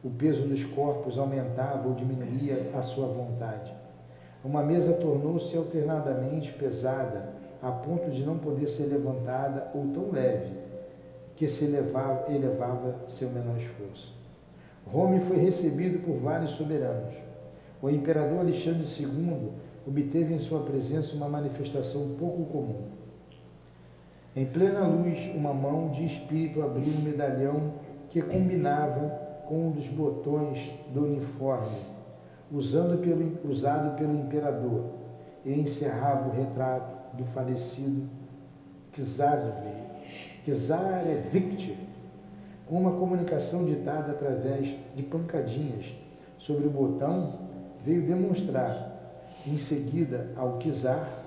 [0.03, 3.71] O peso dos corpos aumentava ou diminuía à sua vontade.
[4.43, 10.55] Uma mesa tornou-se alternadamente pesada, a ponto de não poder ser levantada ou tão leve
[11.35, 14.13] que se elevava, elevava seu menor esforço.
[14.85, 17.13] Rome foi recebido por vários soberanos.
[17.81, 19.51] O imperador Alexandre II
[19.87, 23.00] obteve em sua presença uma manifestação pouco comum.
[24.33, 27.73] Em plena luz, uma mão de espírito abriu um medalhão
[28.09, 29.09] que combinava
[29.45, 31.77] com um dos botões do uniforme,
[32.49, 34.85] usando pelo, usado pelo imperador,
[35.43, 38.07] e encerrava o retrato do falecido
[40.45, 41.77] Czarevich,
[42.67, 45.93] com uma comunicação ditada através de pancadinhas
[46.37, 47.33] sobre o botão,
[47.83, 51.20] veio demonstrar, em seguida ao czar,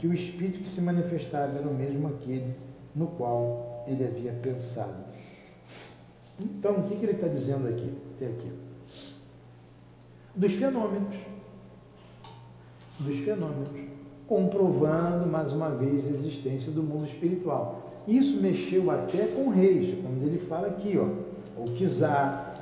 [0.00, 2.54] que o espírito que se manifestava era o mesmo aquele
[2.96, 4.94] no qual ele havia pensado.
[6.42, 7.92] Então, o que, que ele está dizendo aqui?
[8.16, 8.50] Até aqui.
[10.34, 11.14] Dos fenômenos.
[12.98, 13.68] Dos fenômenos.
[14.26, 18.02] Comprovando mais uma vez a existência do mundo espiritual.
[18.08, 22.54] Isso mexeu até com reis, quando ele fala aqui, ó, o Kizar,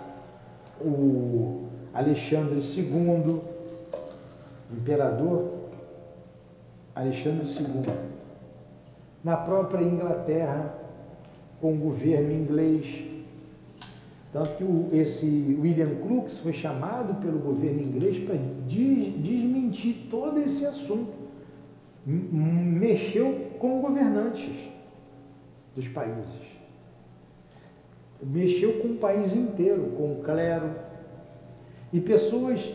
[0.81, 3.41] o Alexandre II,
[4.73, 5.58] imperador
[6.99, 7.95] Alexandre II.
[9.23, 10.75] Na própria Inglaterra,
[11.61, 13.09] com o governo inglês,
[14.33, 20.39] Tanto que o, esse William Crookes foi chamado pelo governo inglês para des, desmentir todo
[20.39, 21.13] esse assunto.
[22.05, 24.55] Mexeu com governantes
[25.75, 26.41] dos países.
[28.23, 30.71] Mexeu com o país inteiro, com o clero.
[31.91, 32.71] E pessoas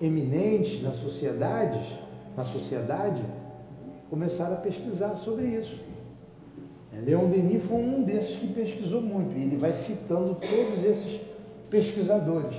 [0.00, 1.80] eminentes na sociedade,
[2.36, 3.22] na sociedade,
[4.10, 5.78] começaram a pesquisar sobre isso.
[6.92, 11.20] É, Leon Denis foi um desses que pesquisou muito, e ele vai citando todos esses
[11.70, 12.56] pesquisadores.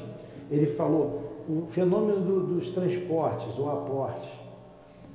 [0.50, 4.30] Ele falou o fenômeno do, dos transportes ou aportes.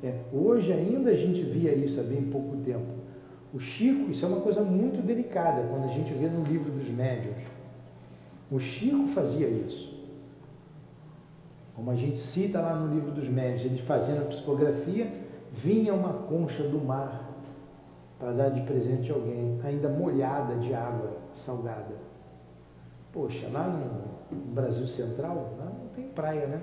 [0.03, 3.03] É, hoje ainda a gente via isso há bem pouco tempo.
[3.55, 6.89] O Chico, isso é uma coisa muito delicada quando a gente vê no livro dos
[6.89, 7.37] médios.
[8.51, 9.92] O Chico fazia isso.
[11.83, 15.13] Como a gente cita lá no livro dos médios, ele fazendo a psicografia,
[15.51, 17.29] vinha uma concha do mar
[18.21, 21.97] para dar de presente a alguém, ainda molhada de água salgada.
[23.13, 26.63] Poxa, lá no Brasil Central, não tem praia, né?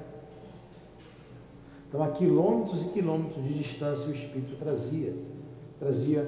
[1.90, 5.14] Então, a quilômetros e quilômetros de distância, o Espírito trazia.
[5.80, 6.26] Trazia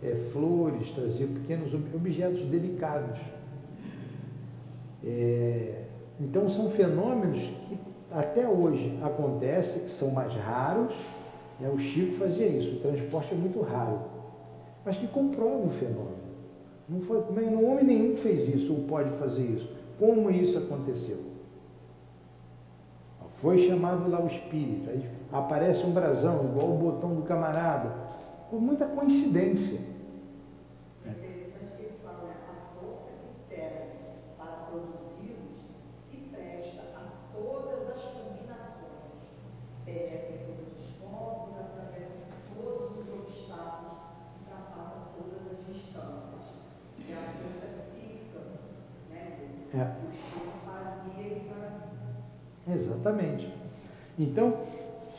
[0.00, 3.18] é, flores, trazia pequenos objetos delicados.
[5.04, 5.86] É,
[6.20, 10.94] então, são fenômenos que até hoje acontecem, são mais raros.
[11.60, 11.68] Né?
[11.68, 14.18] O Chico fazia isso, o transporte é muito raro
[14.88, 16.16] mas que comprova o fenômeno.
[16.88, 19.70] Não foi, não, homem nenhum fez isso ou pode fazer isso.
[19.98, 21.18] Como isso aconteceu?
[23.34, 27.92] Foi chamado lá o espírito, aí aparece um brasão, igual o botão do camarada,
[28.50, 29.78] com muita coincidência.
[52.68, 53.52] Exatamente.
[54.18, 54.54] Então,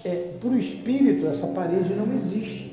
[0.06, 2.70] é, para o espírito, essa parede não existe.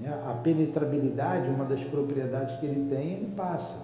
[0.00, 0.08] Né?
[0.28, 3.76] A penetrabilidade, uma das propriedades que ele tem, ele passa.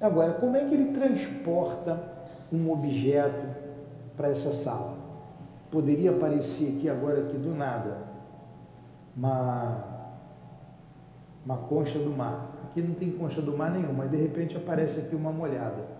[0.00, 2.02] Agora, como é que ele transporta
[2.52, 3.46] um objeto
[4.16, 4.94] para essa sala?
[5.70, 7.98] Poderia aparecer aqui agora, aqui do nada,
[9.16, 9.84] uma,
[11.44, 12.50] uma concha do mar.
[12.64, 15.93] Aqui não tem concha do mar nenhuma, mas de repente aparece aqui uma molhada.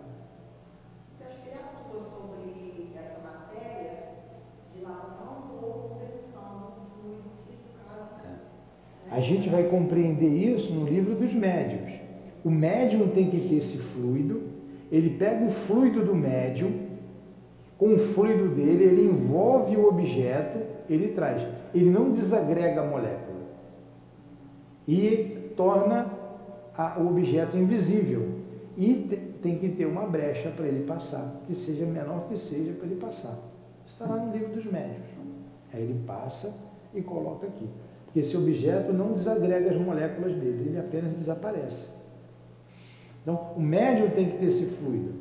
[9.14, 11.92] A gente vai compreender isso no livro dos médiuns.
[12.44, 14.42] O médium tem que ter esse fluido,
[14.90, 16.72] ele pega o fluido do médium,
[17.78, 20.58] com o fluido dele, ele envolve o objeto,
[20.90, 21.46] ele traz.
[21.72, 23.38] Ele não desagrega a molécula
[24.86, 26.10] e torna
[26.76, 28.40] a, o objeto invisível.
[28.76, 32.72] E te, tem que ter uma brecha para ele passar, que seja menor que seja
[32.72, 33.38] para ele passar.
[33.86, 35.06] Está lá no livro dos médios.
[35.72, 36.52] Aí ele passa
[36.92, 37.68] e coloca aqui
[38.20, 41.88] esse objeto não desagrega as moléculas dele, ele apenas desaparece.
[43.22, 45.14] Então, o médium tem que ter esse fluido.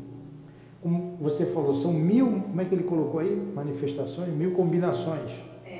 [0.81, 3.33] Como você falou, são mil, como é que ele colocou aí?
[3.33, 5.31] Manifestações, mil combinações.
[5.65, 5.71] É,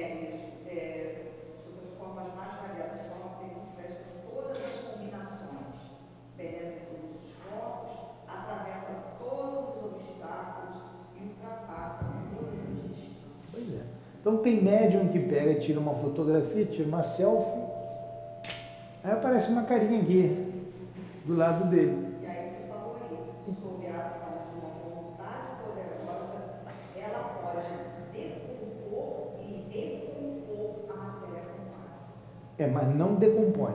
[0.66, 1.26] é,
[1.66, 5.76] sobre as formas mais variadas, formas que manifestam todas as combinações,
[6.38, 7.92] penetra todos os corpos,
[8.26, 10.82] atravessa todos os obstáculos
[11.20, 13.52] e ultrapassa todas as distâncias.
[13.52, 13.84] Pois é.
[14.22, 17.64] Então tem médium que pega, tira uma fotografia, tira uma selfie,
[19.04, 20.52] aí aparece uma carinha aqui,
[21.26, 22.18] do lado dele.
[22.22, 26.44] E aí você falou aí, sobre a ação de uma vontade poderosa,
[26.98, 27.68] ela pode
[28.12, 31.44] decompor e decompor a matéria
[32.60, 33.74] É, mas não decompõe.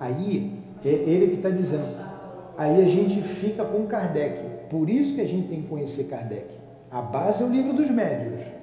[0.00, 1.96] Aí, é ele que está dizendo.
[2.58, 4.68] Aí a gente fica com Kardec.
[4.68, 6.46] Por isso que a gente tem que conhecer Kardec.
[6.90, 8.61] A base é o livro dos médios.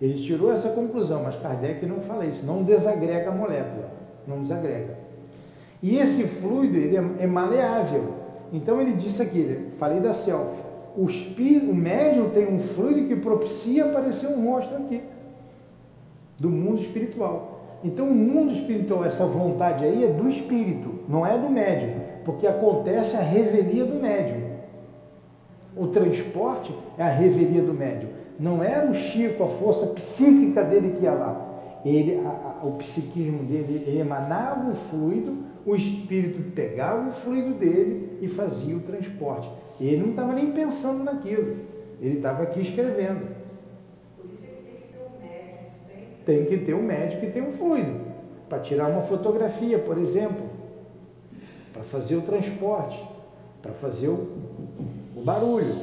[0.00, 3.90] Ele tirou essa conclusão, mas Kardec não fala isso, não desagrega a molécula,
[4.26, 4.96] não desagrega.
[5.82, 8.14] E esse fluido ele é, é maleável.
[8.52, 10.60] Então ele disse aqui, falei da selfie,
[10.96, 15.02] o, espírito, o médium tem um fluido que propicia aparecer um rosto aqui,
[16.38, 17.60] do mundo espiritual.
[17.84, 22.46] Então o mundo espiritual, essa vontade aí é do espírito, não é do médium, porque
[22.46, 24.50] acontece a revelia do médium.
[25.76, 28.09] O transporte é a revelia do médium.
[28.40, 31.46] Não era o Chico, a força psíquica dele que ia lá.
[31.84, 35.36] Ele, a, a, o psiquismo dele, ele emanava o fluido,
[35.66, 39.50] o espírito pegava o fluido dele e fazia o transporte.
[39.78, 41.58] Ele não estava nem pensando naquilo.
[42.00, 43.28] Ele estava aqui escrevendo.
[44.16, 46.06] Por isso é que tem que ter um médico sempre.
[46.24, 48.00] Tem que ter um médico que tem um fluido.
[48.48, 50.48] Para tirar uma fotografia, por exemplo.
[51.74, 53.06] para fazer o transporte,
[53.60, 54.28] para fazer o,
[55.14, 55.74] o barulho,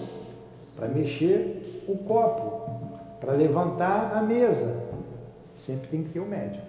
[0.76, 2.70] para mexer o copo,
[3.20, 4.88] para levantar a mesa.
[5.56, 6.66] Sempre tem que ter o médico.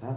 [0.00, 0.16] Tá?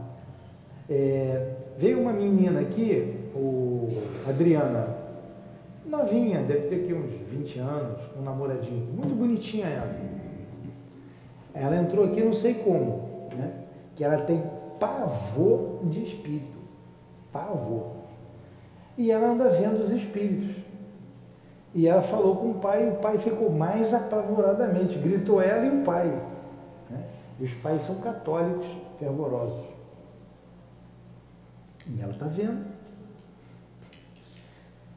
[0.89, 4.95] É, veio uma menina aqui, o Adriana,
[5.85, 9.95] novinha, deve ter aqui uns 20 anos, um namoradinho, muito bonitinha ela.
[11.53, 13.51] Ela entrou aqui não sei como, né?
[13.95, 14.43] Que ela tem
[14.79, 16.57] pavor de espírito.
[17.31, 17.97] Pavor.
[18.97, 20.55] E ela anda vendo os espíritos.
[21.73, 25.81] E ela falou com o pai, e o pai ficou mais apavoradamente, gritou ela e
[25.81, 26.07] o pai.
[26.89, 27.03] Né?
[27.39, 28.65] E os pais são católicos
[28.97, 29.65] fervorosos.
[31.89, 32.65] E ela está vendo.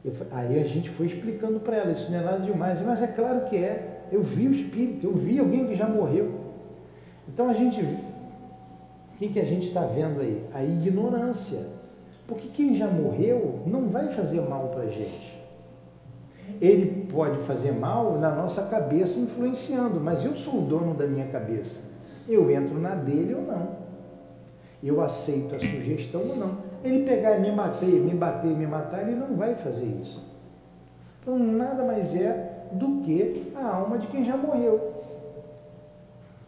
[0.03, 2.81] Eu, aí a gente foi explicando para ela, isso não é nada demais.
[2.81, 3.99] Mas é claro que é.
[4.11, 6.31] Eu vi o espírito, eu vi alguém que já morreu.
[7.27, 7.81] Então a gente.
[7.81, 10.43] O que, que a gente está vendo aí?
[10.53, 11.67] A ignorância.
[12.27, 15.30] Porque quem já morreu não vai fazer mal para a gente.
[16.59, 21.27] Ele pode fazer mal na nossa cabeça influenciando, mas eu sou o dono da minha
[21.27, 21.81] cabeça.
[22.27, 23.81] Eu entro na dele ou não.
[24.83, 26.57] Eu aceito a sugestão ou não.
[26.83, 30.23] Ele pegar e me bater, me bater, me matar, ele não vai fazer isso.
[31.21, 34.75] Então nada mais é do que a alma de quem já morreu.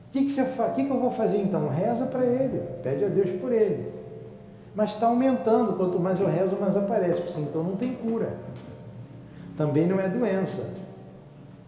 [0.08, 0.70] O que, que, você fa...
[0.70, 1.68] que, que eu vou fazer então?
[1.70, 3.91] Reza para ele, pede a Deus por ele.
[4.76, 7.39] Mas está aumentando, quanto mais eu rezo, mais aparece.
[7.39, 8.34] Então não tem cura.
[9.56, 10.74] Também não é doença.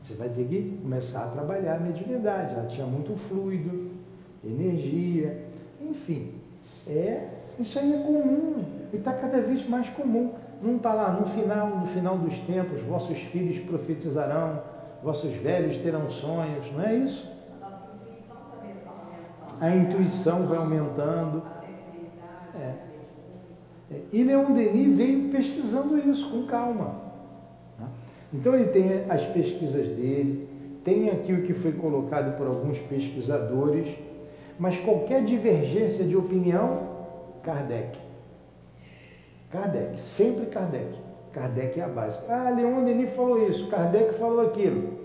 [0.01, 2.53] Você vai ter que começar a trabalhar a mediunidade.
[2.53, 3.91] Ela tinha muito fluido,
[4.43, 5.45] energia,
[5.81, 6.31] enfim.
[6.87, 7.27] É,
[7.59, 8.63] isso aí é comum
[8.93, 10.33] e está cada vez mais comum.
[10.61, 14.61] Não está lá no final, no final dos tempos, vossos filhos profetizarão,
[15.03, 17.27] vossos velhos terão sonhos, não é isso?
[17.61, 19.57] A nossa intuição também está aumentando.
[19.59, 21.43] A intuição vai aumentando.
[21.45, 22.57] A sensibilidade.
[22.57, 22.75] É.
[23.91, 27.04] É, E Leon Denis veio pesquisando isso com calma.
[28.35, 30.47] Então ele tem as pesquisas dele,
[30.83, 33.87] tem aqui o que foi colocado por alguns pesquisadores,
[34.59, 36.95] mas qualquer divergência de opinião,
[37.43, 37.97] Kardec.
[39.49, 40.99] Kardec, sempre Kardec.
[41.31, 42.19] Kardec é a base.
[42.27, 44.99] Ah, Leon Denis falou isso, Kardec falou aquilo.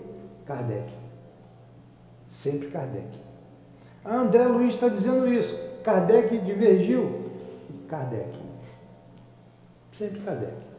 [0.45, 0.91] Kardec.
[2.29, 3.17] Sempre Kardec.
[4.03, 5.57] Ah, André Luiz está dizendo isso.
[5.83, 7.21] Kardec divergiu.
[7.87, 8.37] Kardec.
[9.93, 10.70] Sempre Kardec.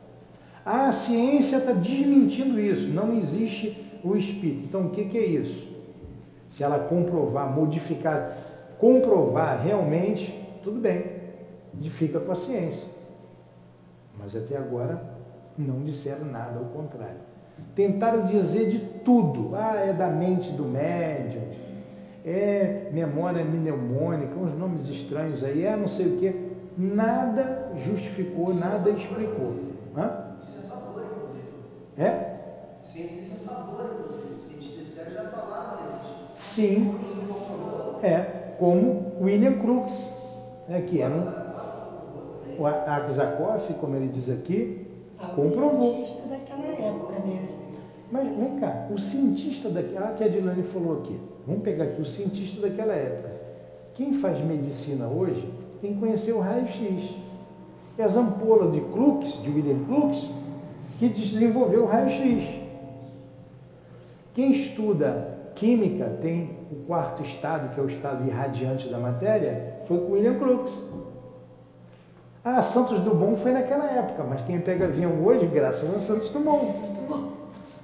[0.64, 2.88] Ah, a ciência está desmentindo isso.
[2.88, 4.64] Não existe o espírito.
[4.64, 5.70] Então, o que, que é isso?
[6.50, 8.36] Se ela comprovar, modificar,
[8.78, 10.32] comprovar realmente,
[10.62, 11.04] tudo bem.
[11.90, 12.86] Fica com a ciência.
[14.18, 15.02] Mas até agora
[15.56, 17.32] não disseram nada ao contrário.
[17.74, 19.54] Tentaram dizer de tudo.
[19.54, 21.42] Ah, é da mente do médium,
[22.24, 26.34] é memória mnemônica, uns nomes estranhos aí, é não sei o quê.
[26.76, 29.54] Nada justificou, nada explicou.
[29.96, 30.32] Hã?
[30.42, 31.46] Isso é favor, inclusive.
[31.98, 32.36] É?
[32.82, 34.62] Ciência é favor, inclusive.
[34.64, 36.32] Ciência já falava isso.
[36.34, 36.94] Sim,
[38.02, 38.54] é.
[38.58, 40.08] Como William Crookes,
[40.68, 41.26] né, que era um,
[42.62, 44.86] o Aksakoff, como ele diz aqui,
[45.18, 45.80] Ah, o comprovou.
[45.80, 47.48] cientista daquela época, né?
[48.10, 52.00] Mas vem cá, o cientista daquela, ah, que a Dilane falou aqui, vamos pegar aqui
[52.00, 53.30] o cientista daquela época.
[53.94, 57.14] Quem faz medicina hoje tem que conhecer o raio-x.
[57.98, 60.30] É as ampolas de Crookes, de William Crookes,
[61.02, 62.44] que desenvolveu o raio-x.
[64.34, 69.98] Quem estuda química tem o quarto estado, que é o estado irradiante da matéria, foi
[69.98, 70.72] com William Crookes.
[72.44, 76.72] Ah, Santos Dumont foi naquela época, mas quem pega avião hoje, graças a Santos Dumont.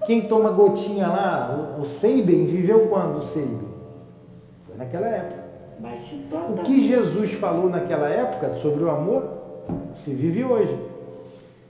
[0.07, 3.69] Quem toma gotinha lá, o, o Sabin, viveu quando o Sabin?
[4.65, 5.43] Foi naquela época.
[5.81, 9.25] Mas se O que Jesus falou naquela época sobre o amor,
[9.97, 10.88] se vive hoje.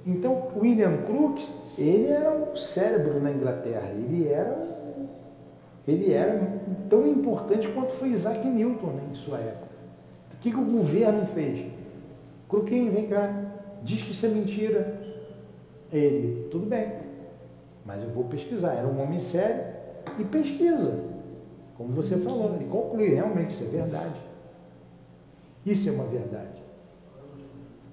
[0.08, 1.46] Então, William Crookes,
[1.76, 4.66] ele era um cérebro na Inglaterra, ele era,
[5.86, 6.50] ele era
[6.88, 9.68] tão importante quanto foi Isaac Newton né, em sua época.
[10.32, 11.70] O que, que o governo fez?
[12.48, 13.52] Crookes, vem cá,
[13.82, 14.98] diz que isso é mentira.
[15.92, 16.90] Ele, tudo bem,
[17.84, 18.72] mas eu vou pesquisar.
[18.72, 19.62] Era um homem sério
[20.18, 21.04] e pesquisa.
[21.76, 24.20] Como você falou, ele conclui, realmente isso é verdade.
[25.66, 26.57] Isso é uma verdade.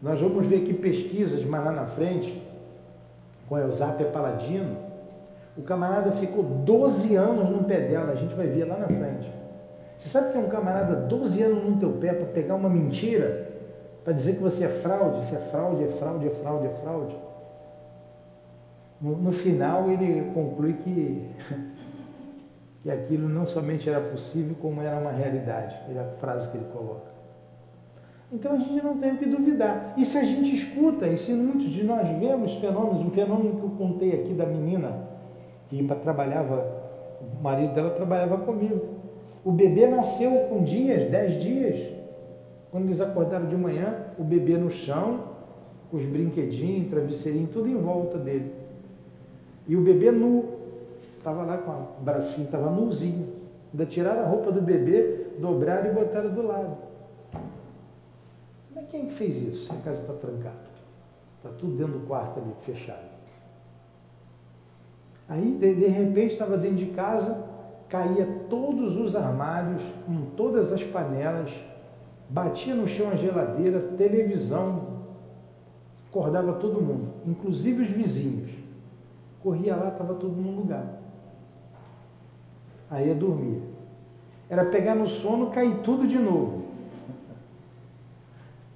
[0.05, 2.39] Nós vamos ver aqui pesquisas, mas lá na frente,
[3.49, 4.77] com Eusapia Paladino,
[5.57, 9.33] o camarada ficou 12 anos no pé dela, a gente vai ver lá na frente.
[9.97, 13.49] Você sabe que é um camarada 12 anos no teu pé para pegar uma mentira,
[14.03, 17.15] para dizer que você é fraude, se é fraude, é fraude, é fraude, é fraude.
[19.01, 21.31] No, no final ele conclui que,
[22.83, 25.75] que aquilo não somente era possível, como era uma realidade.
[25.89, 27.14] É a frase que ele coloca.
[28.31, 29.93] Então a gente não tem o que duvidar.
[29.97, 33.63] E se a gente escuta, e se muitos de nós vemos fenômenos, um fenômeno que
[33.63, 35.07] eu contei aqui da menina
[35.69, 36.65] que trabalhava,
[37.21, 38.81] o marido dela trabalhava comigo.
[39.43, 41.93] O bebê nasceu com dias, dez dias.
[42.71, 45.35] Quando eles acordaram de manhã, o bebê no chão,
[45.91, 48.51] os brinquedinhos, travesseirinho, tudo em volta dele.
[49.67, 50.45] E o bebê nu,
[51.17, 53.27] estava lá com o bracinho, estava nuzinho.
[53.71, 56.77] Ainda tiraram a roupa do bebê, dobraram e botaram do lado.
[58.75, 59.71] Mas quem é que fez isso?
[59.71, 60.75] A casa está trancada.
[61.37, 63.15] Está tudo dentro do quarto ali, fechado.
[65.29, 67.43] Aí, de, de repente, estava dentro de casa,
[67.87, 71.51] caía todos os armários, com todas as panelas,
[72.29, 74.95] batia no chão a geladeira, televisão,
[76.09, 78.51] acordava todo mundo, inclusive os vizinhos.
[79.41, 81.01] Corria lá, estava todo no lugar.
[82.89, 83.61] Aí ia dormir.
[84.49, 86.64] Era pegar no sono, cair tudo de novo.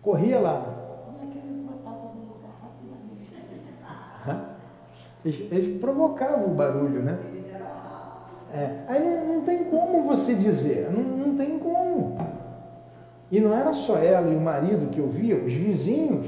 [0.09, 1.05] Corria lá.
[1.05, 3.31] Como é que eles matavam no lugar rapidamente?
[5.23, 7.19] Eles, provocavam o barulho, né?
[8.51, 8.85] É.
[8.87, 12.17] Aí não, não, tem como você dizer, não, não tem como.
[13.31, 16.25] E não era só ela e o marido que eu via, os vizinhos.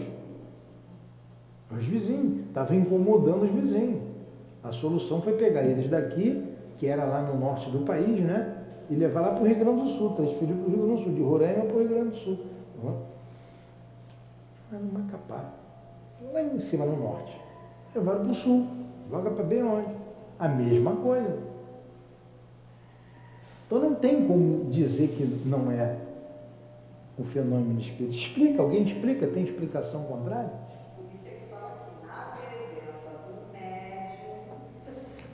[1.71, 3.99] Os vizinhos, estavam incomodando os vizinhos.
[4.63, 8.57] A solução foi pegar eles daqui, que era lá no norte do país, né?
[8.91, 11.03] E levar lá para o Rio Grande do Sul, transferir para o Rio Grande do
[11.05, 12.37] Sul, de Roraima para o Rio Grande do Sul.
[14.71, 15.53] Lá no Macapá,
[16.31, 17.37] lá em cima no norte.
[17.93, 18.67] Levaram para o sul,
[19.09, 19.89] joga para bem longe.
[20.39, 21.39] A mesma coisa.
[23.67, 25.97] Então não tem como dizer que não é
[27.19, 28.15] um fenômeno espírita.
[28.15, 30.51] Explica, alguém explica, tem explicação contrária?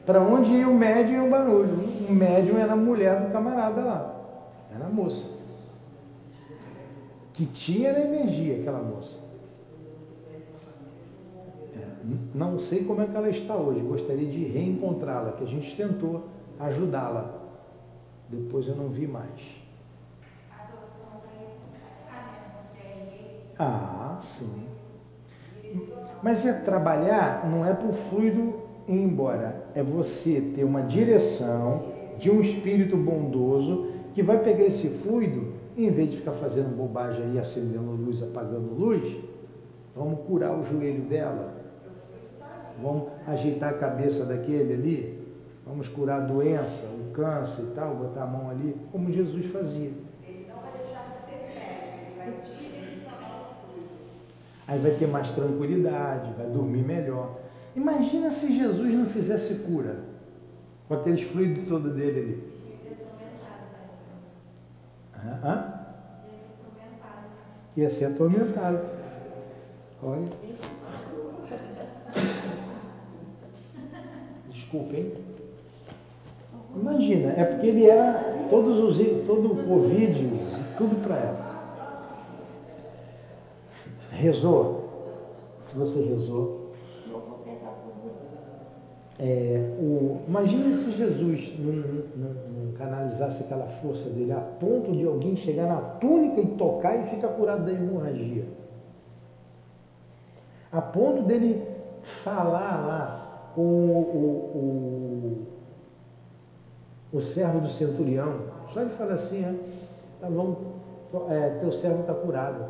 [0.04, 2.08] Para onde ia o médium e o barulho?
[2.10, 4.16] O médium era a mulher do camarada lá.
[4.74, 5.30] Era a moça.
[7.34, 9.27] Que tinha energia, aquela moça.
[12.38, 16.26] Não sei como é que ela está hoje, gostaria de reencontrá-la, que a gente tentou
[16.60, 17.34] ajudá-la.
[18.30, 19.42] Depois eu não vi mais.
[23.58, 24.68] Ah, sim.
[26.22, 28.54] Mas é trabalhar, não é para o fluido
[28.88, 31.86] ir embora, é você ter uma direção
[32.20, 37.24] de um espírito bondoso que vai pegar esse fluido, em vez de ficar fazendo bobagem
[37.24, 39.18] aí, acendendo luz, apagando luz,
[39.96, 41.57] vamos curar o joelho dela,
[42.82, 45.28] vamos ajeitar a cabeça daquele ali,
[45.66, 49.92] vamos curar a doença, o câncer e tal, botar a mão ali, como Jesus fazia.
[50.26, 53.90] Ele não vai deixar de ser médico, ele vai direcionar o fluido.
[54.68, 57.38] Aí vai ter mais tranquilidade, vai dormir melhor.
[57.76, 59.98] Imagina se Jesus não fizesse cura,
[60.88, 62.58] com aqueles fluidos todo dele ali.
[65.44, 65.74] Hã?
[67.76, 68.80] Ia ser atormentado.
[70.02, 70.26] Olha.
[74.58, 75.14] Desculpa, hein?
[76.76, 80.30] Imagina, é porque ele era todos os todo o Covid,
[80.78, 81.48] tudo para ela.
[84.12, 84.90] Rezou.
[85.62, 86.72] Se você rezou.
[89.20, 92.34] É, o, imagina se Jesus não, não,
[92.66, 97.04] não canalizasse aquela força dele a ponto de alguém chegar na túnica e tocar e
[97.04, 98.46] ficar curado da hemorragia.
[100.72, 101.64] A ponto dele
[102.02, 103.17] falar lá
[103.58, 105.48] com o,
[107.12, 108.42] o, o servo do centurião.
[108.72, 109.56] Só ele fala assim, é,
[110.22, 110.58] tá bom,
[111.28, 112.64] é, teu servo está curado.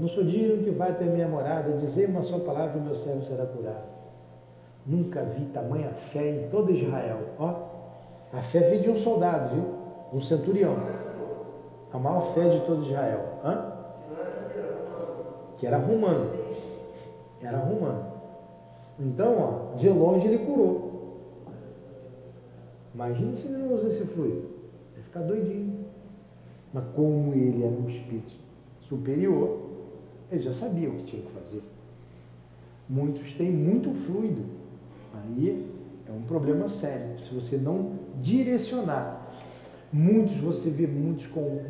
[0.00, 3.24] Não sou digno que vai ter minha morada, dizer uma só palavra e meu servo
[3.24, 3.90] será curado.
[4.86, 7.18] Nunca vi tamanha fé em todo Israel.
[7.40, 7.52] Ó,
[8.32, 9.64] a fé veio de um soldado, viu?
[10.12, 10.76] Um centurião.
[11.92, 13.20] A maior fé de todo Israel.
[13.44, 13.72] Hã?
[15.58, 16.30] Que era romano.
[17.42, 18.11] Era romano.
[18.98, 20.92] Então, ó, de longe ele curou.
[22.94, 24.50] Imagina se ele não usa esse fluido.
[24.94, 25.86] Vai ficar doidinho.
[26.72, 28.32] Mas como ele era um espírito
[28.80, 29.60] superior,
[30.30, 31.62] ele já sabia o que tinha que fazer.
[32.88, 34.44] Muitos têm muito fluido.
[35.14, 35.66] Aí
[36.08, 37.18] é um problema sério.
[37.20, 39.20] Se você não direcionar.
[39.92, 41.60] Muitos, você vê muitos com,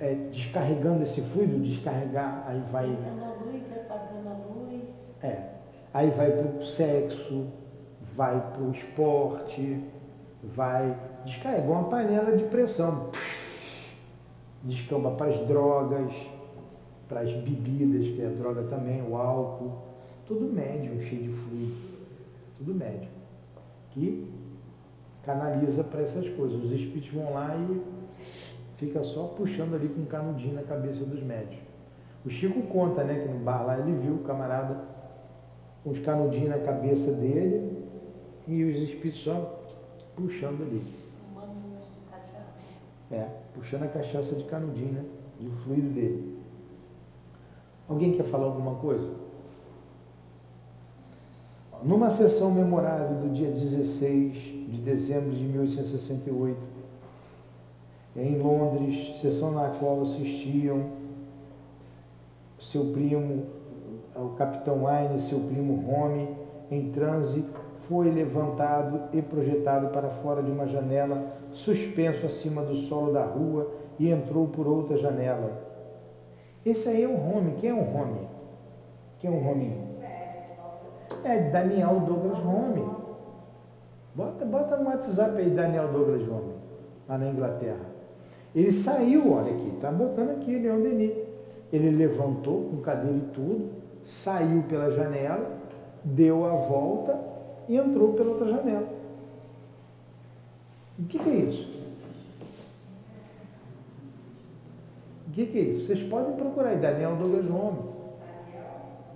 [0.00, 2.84] é, descarregando esse fluido, descarregar, aí vai.
[2.84, 5.14] Acendendo a luz, apagando a luz.
[5.22, 5.57] É,
[5.92, 7.46] aí vai para o sexo,
[8.14, 9.84] vai para o esporte,
[10.42, 10.96] vai.
[11.24, 13.10] Descarregou uma panela de pressão.
[14.62, 16.12] Descamba para as drogas,
[17.08, 19.88] para as bebidas, que é droga também, o álcool.
[20.26, 21.76] Tudo médio, cheio de fluido.
[22.58, 23.08] Tudo médio.
[23.90, 24.30] Que
[25.22, 26.62] canaliza para essas coisas.
[26.62, 27.80] Os espíritos vão lá e
[28.76, 31.60] fica só puxando ali com um canudinho na cabeça dos médios.
[32.24, 34.97] O Chico conta, né, que no bar lá ele viu o camarada
[35.90, 37.86] os canudinhos na cabeça dele
[38.46, 39.64] e os espíritos só
[40.16, 40.82] puxando ali.
[43.10, 45.04] É, puxando a cachaça de canudinho, né?
[45.40, 46.38] De fluido dele.
[47.88, 49.10] Alguém quer falar alguma coisa?
[51.82, 56.58] Numa sessão memorável do dia 16 de dezembro de 1868,
[58.16, 60.98] em Londres, sessão na qual assistiam
[62.60, 63.46] seu primo,
[64.14, 66.36] o capitão Wayne, seu primo Home,
[66.70, 67.44] em transe,
[67.88, 73.70] foi levantado e projetado para fora de uma janela, suspenso acima do solo da rua
[73.98, 75.66] e entrou por outra janela.
[76.64, 77.54] Esse aí é o Home.
[77.58, 78.28] Quem é o Home?
[79.18, 79.72] Quem é o Home?
[81.24, 82.84] É Daniel Douglas Home.
[84.14, 86.52] Bota, bota no WhatsApp aí, Daniel Douglas Home,
[87.08, 87.86] lá na Inglaterra.
[88.54, 91.12] Ele saiu, olha aqui, está botando aqui, Leon Denis.
[91.72, 93.70] Ele levantou com cadeira e tudo,
[94.08, 95.58] saiu pela janela,
[96.02, 97.18] deu a volta
[97.68, 98.88] e entrou pela outra janela.
[100.98, 101.78] O que, que é isso?
[105.28, 105.86] O que, que é isso?
[105.86, 107.78] Vocês podem procurar aí, Daniel Douglas Home.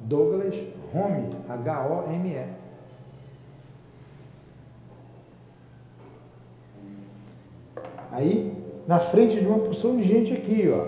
[0.02, 0.54] Douglas
[0.94, 2.62] Home, H-O-M-E.
[8.12, 8.54] Aí,
[8.86, 10.86] na frente de uma porção de gente aqui, ó,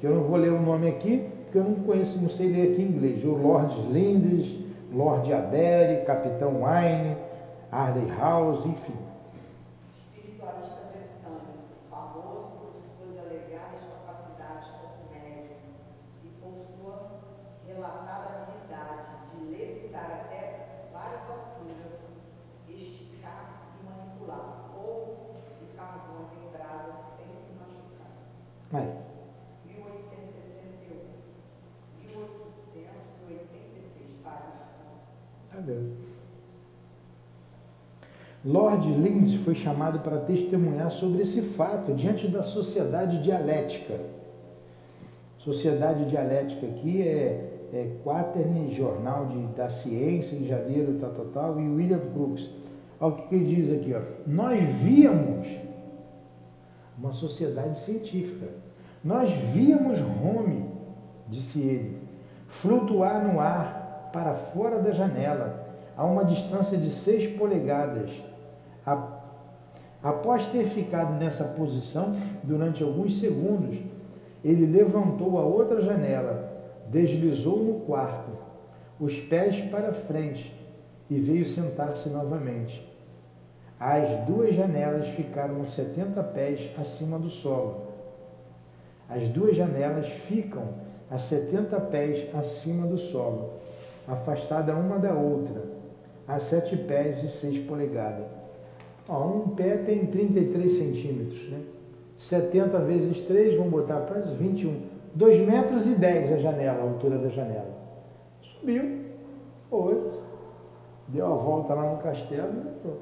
[0.00, 2.70] que eu não vou ler o nome aqui, porque eu não conheço, não sei ler
[2.70, 4.54] aqui em inglês, o Lord Lindres,
[4.92, 7.16] Lord Adere, Capitão Wine,
[7.72, 8.94] Arley House, enfim.
[10.14, 11.58] Espiritualista britânico,
[11.90, 15.74] famoso por suas alegadas capacidades como médium
[16.22, 17.18] e por sua
[17.66, 21.98] relatada habilidade de levitar até várias alturas,
[22.68, 28.14] esticar-se e manipular fogo e carvões em brasas sem se machucar.
[28.72, 28.86] Aí,
[29.66, 31.10] 1861,
[32.06, 34.54] 1886, Paris.
[35.50, 35.59] tá vendo?
[38.44, 44.00] Lord Lindsay foi chamado para testemunhar sobre esse fato diante da Sociedade Dialética.
[45.38, 51.60] Sociedade Dialética aqui é, é Quaterny Jornal de, da Ciência, em janeiro, tal, tal, tal,
[51.60, 52.48] e William Crookes.
[52.98, 54.00] Olha o que ele diz aqui, ó.
[54.26, 55.48] Nós víamos
[56.98, 58.46] uma sociedade científica.
[59.02, 60.66] Nós víamos Home,
[61.28, 61.96] disse ele,
[62.46, 65.59] flutuar no ar para fora da janela,
[66.00, 68.10] a uma distância de seis polegadas.
[68.86, 69.18] A-
[70.02, 73.76] Após ter ficado nessa posição durante alguns segundos,
[74.42, 76.50] ele levantou a outra janela,
[76.88, 78.30] deslizou no quarto,
[78.98, 80.58] os pés para frente
[81.10, 82.82] e veio sentar-se novamente.
[83.78, 87.82] As duas janelas ficaram a 70 pés acima do solo.
[89.06, 90.62] As duas janelas ficam
[91.10, 93.50] a 70 pés acima do solo,
[94.08, 95.78] afastada uma da outra,
[96.34, 98.26] a 7 pés e 6 polegadas.
[99.08, 101.60] Ó, um pé tem 33 centímetros, né?
[102.16, 104.82] 70 vezes 3, vamos botar para 21.
[105.14, 107.74] 2 metros e 10 a janela, a altura da janela.
[108.42, 109.06] Subiu,
[109.68, 110.12] foi,
[111.08, 112.98] deu a volta lá no castelo e entrou.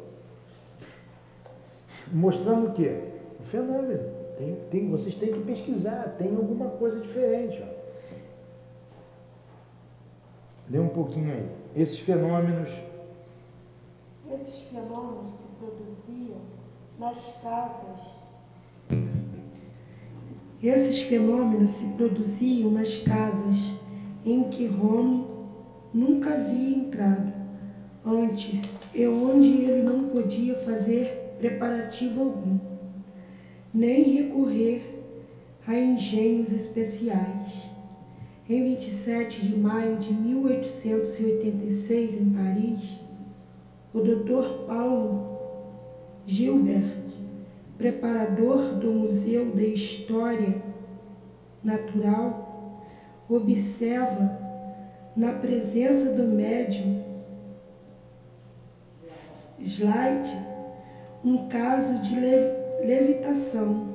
[2.11, 3.01] Mostrando o quê?
[3.39, 4.19] O fenômeno.
[4.39, 7.63] Tem, tem, vocês têm que pesquisar, tem alguma coisa diferente.
[7.63, 7.79] Ó.
[10.71, 11.49] Lê um pouquinho aí.
[11.75, 12.88] Esses fenômenos
[14.31, 16.37] Esses fenômenos se produziam
[16.99, 17.99] nas casas.
[20.63, 23.73] Esses fenômenos se produziam nas casas
[24.27, 25.27] em que Rome
[25.95, 27.33] nunca havia entrado
[28.05, 32.59] antes e onde ele não podia fazer preparativo algum,
[33.73, 35.07] nem recorrer
[35.67, 37.67] a engenhos especiais.
[38.47, 43.08] Em 27 de maio de 1886, em Paris,
[43.93, 44.67] o Dr.
[44.67, 45.39] Paulo
[46.27, 46.97] Gilbert,
[47.77, 50.63] preparador do Museu de História
[51.63, 52.83] Natural,
[53.29, 54.39] observa
[55.17, 57.03] na presença do médium
[59.61, 60.39] slide
[61.25, 62.53] um caso de lev-
[62.85, 63.89] levitação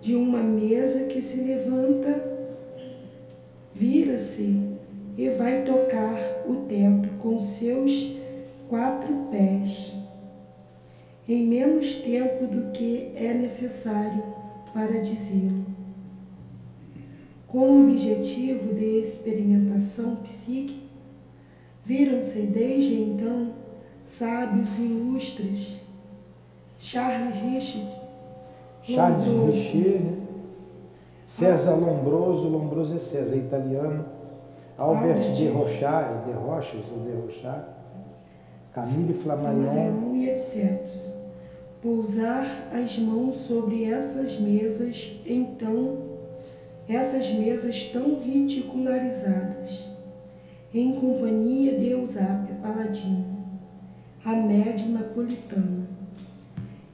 [0.00, 2.32] de uma mesa que se levanta,
[3.74, 4.70] vira-se
[5.16, 6.16] e vai tocar
[6.46, 8.16] o teto com seus
[8.72, 9.92] quatro pés,
[11.28, 14.24] em menos tempo do que é necessário
[14.72, 15.66] para dizê-lo.
[17.46, 20.86] Com o objetivo de experimentação psíquica,
[21.84, 23.52] viram-se desde então
[24.04, 25.78] sábios ilustres.
[26.78, 28.00] Charles Richard
[28.84, 30.16] Charles Richer, né?
[31.28, 34.06] César Lombroso, Lombroso é César, italiano.
[34.78, 35.32] Albert Albert.
[35.32, 37.81] de Rochard, de Rochas ou de Rochard.
[38.74, 40.14] Camille Flammarion.
[40.14, 40.86] E etc.
[41.82, 45.98] Pousar as mãos sobre essas mesas, então,
[46.88, 49.84] essas mesas tão ridicularizadas,
[50.72, 53.26] em companhia de Eusápia Paladino,
[54.24, 55.88] a médium napolitana,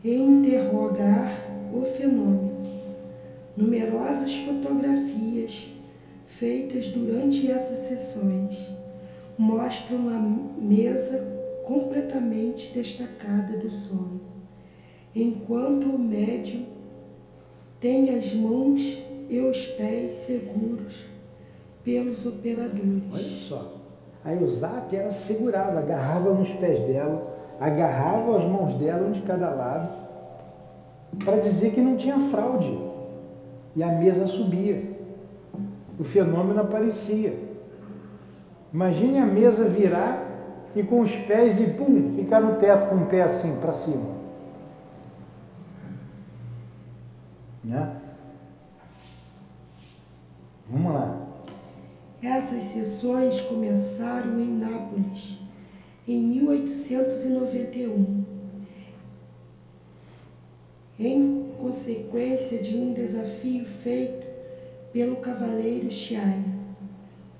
[0.03, 1.31] e interrogar
[1.73, 2.59] o fenômeno.
[3.57, 5.69] Numerosas fotografias
[6.27, 8.57] feitas durante essas sessões
[9.37, 10.19] mostram a
[10.61, 11.38] mesa
[11.69, 14.23] completamente destacada do sono,
[15.15, 16.65] enquanto o médium
[17.79, 18.99] tem as mãos
[19.29, 21.05] e os pés seguros
[21.85, 23.03] pelos operadores.
[23.13, 23.75] Olha só.
[24.25, 29.21] Aí o zap era segurado, agarrava nos pés dela, agarrava as mãos dela, um de
[29.21, 29.91] cada lado,
[31.23, 32.79] para dizer que não tinha fraude.
[33.77, 34.97] E a mesa subia.
[35.99, 37.39] O fenômeno aparecia.
[38.73, 40.28] Imagine a mesa virar
[40.75, 44.19] e com os pés e pum, ficar no teto com o pé assim para cima.
[47.65, 47.97] Né?
[50.71, 51.27] Vamos lá.
[52.23, 55.39] Essas sessões começaram em Nápoles
[56.07, 58.25] em 1891,
[60.99, 64.27] em consequência de um desafio feito
[64.93, 66.59] pelo cavaleiro Chiaia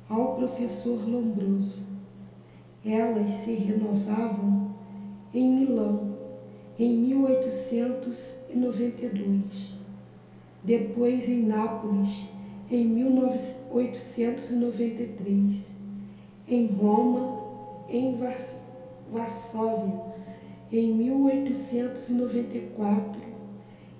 [0.09, 1.88] ao professor Lombroso.
[2.85, 4.75] Elas se renovavam
[5.35, 6.17] em Milão
[6.79, 9.75] em 1892,
[10.63, 12.29] depois em Nápoles
[12.71, 15.73] em 1893,
[16.47, 17.43] em Roma,
[17.89, 18.47] em Var-
[19.11, 20.07] Varsóvia
[20.71, 23.23] em 1894,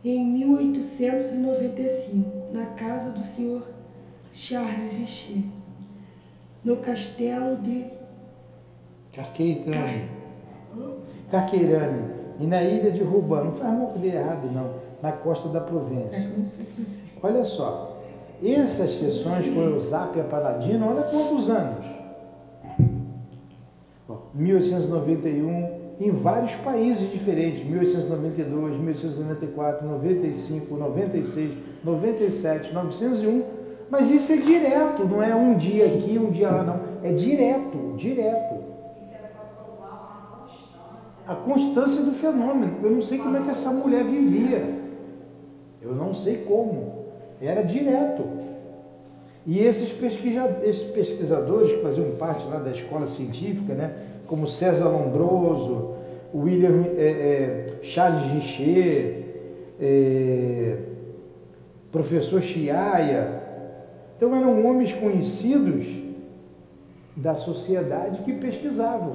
[0.05, 3.67] em 1895, na casa do senhor
[4.33, 5.43] Charles Richer,
[6.63, 7.98] no castelo de
[9.19, 10.09] Carqueirame.
[11.31, 12.03] Carqueirame.
[12.41, 13.45] E na ilha de Ruban.
[13.45, 14.71] Não faz mal de errado, não.
[15.03, 17.05] Na costa da É, sei francês.
[17.23, 17.99] Olha só.
[18.43, 21.85] Essas sessões com Eusápia Paladino, olha quantos anos.
[24.09, 27.67] Ó, 1891, em vários países diferentes.
[27.67, 31.53] 1892, 1894, 95, 96,
[31.83, 33.43] 97, 901.
[33.91, 36.81] Mas isso é direto, não é um dia aqui, um dia lá, não.
[37.03, 38.55] É direto, direto.
[39.01, 41.18] Isso era para provar uma constância.
[41.29, 42.79] A constância do fenômeno.
[42.83, 44.63] Eu não sei como é que essa mulher vivia.
[45.83, 47.05] Eu não sei como.
[47.41, 48.25] Era direto.
[49.47, 53.93] E esses, pesquisa- esses pesquisadores que faziam parte lá da escola científica, né,
[54.27, 55.95] como César Lombroso,
[56.35, 59.25] William é, é, Charles Richer,
[59.81, 60.77] é,
[61.93, 63.43] professor Chiaia,
[64.17, 65.87] então eram homens conhecidos
[67.17, 69.15] da sociedade que pesquisavam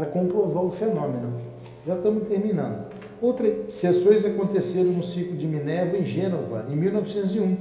[0.00, 1.34] para comprovar o fenômeno.
[1.86, 2.86] Já estamos terminando.
[3.20, 7.56] Outras sessões aconteceram no ciclo de Minerva em Gênova, em 1901,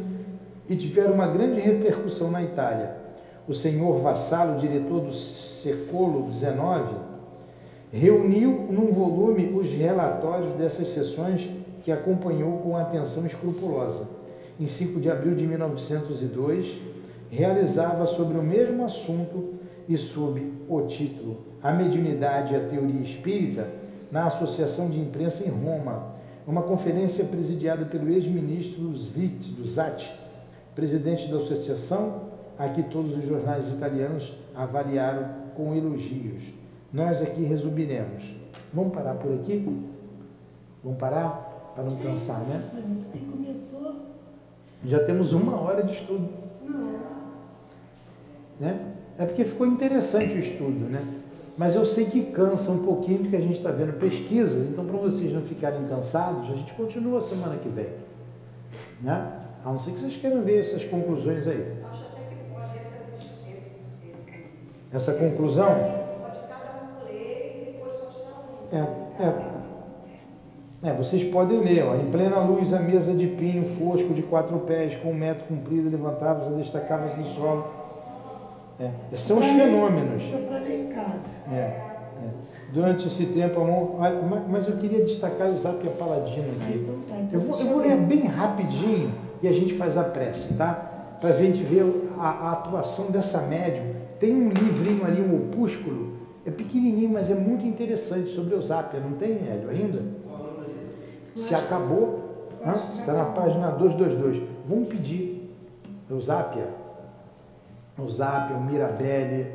[0.70, 2.96] e tiveram uma grande repercussão na Itália.
[3.46, 6.98] O senhor Vassalo, diretor do século XIX,
[7.92, 11.50] reuniu num volume os relatórios dessas sessões
[11.84, 14.08] que acompanhou com atenção escrupulosa.
[14.58, 16.78] Em 5 de abril de 1902,
[17.30, 19.56] realizava sobre o mesmo assunto
[19.90, 23.68] e sob o título A Mediunidade e a Teoria Espírita,
[24.12, 26.16] na Associação de Imprensa em Roma,
[26.48, 30.10] uma conferência presidiada pelo ex-ministro Zit, do Zatti,
[30.74, 36.44] presidente da associação, a que todos os jornais italianos avaliaram com elogios.
[36.92, 38.24] Nós aqui resumiremos.
[38.74, 39.66] Vamos parar por aqui?
[40.84, 41.74] Vamos parar?
[41.76, 42.62] Para não cansar, né?
[43.14, 43.96] Aí começou.
[44.84, 46.30] Já temos uma hora de estudo,
[46.66, 47.00] Não.
[48.60, 48.94] né?
[49.18, 51.06] É porque ficou interessante o estudo, né?
[51.60, 54.98] Mas eu sei que cansa um pouquinho porque a gente está vendo pesquisas, então para
[54.98, 57.90] vocês não ficarem cansados, a gente continua semana que vem,
[59.02, 59.30] né?
[59.66, 61.74] A não ser que vocês queiram ver essas conclusões aí.
[61.92, 63.74] Acho até que pode esses,
[64.94, 65.68] Essa conclusão
[66.22, 68.96] pode cada um ler e depois continuar.
[69.20, 70.92] É, é.
[70.92, 74.58] É, vocês podem ler, ó, em plena luz a mesa de pinho fosco de quatro
[74.60, 77.89] pés, com um metro comprido, levantava-se, destacava-se do solo.
[78.80, 80.24] É, são os fenômenos.
[80.24, 81.38] Só para ler em casa.
[81.52, 82.30] É, é.
[82.74, 86.78] Durante esse tempo, amor, ma- mas eu queria destacar o Zapia Paladino Ah, aqui.
[86.80, 87.16] então tá.
[87.22, 89.12] Então Eu vou, eu vou ler bem rapidinho
[89.42, 91.18] e a gente faz a prece, tá?
[91.20, 91.84] Para a gente ver
[92.18, 93.96] a, a atuação dessa médium.
[94.20, 96.14] Tem um livrinho ali, um opúsculo,
[96.46, 100.02] é pequenininho, mas é muito interessante sobre o Zapia, não tem, Hélio, ainda?
[101.36, 104.42] Se acabou, eu está na página 222.
[104.68, 105.54] Vamos pedir
[106.10, 106.79] Eusápia, Eusápia,
[108.04, 109.54] o Mirabelle.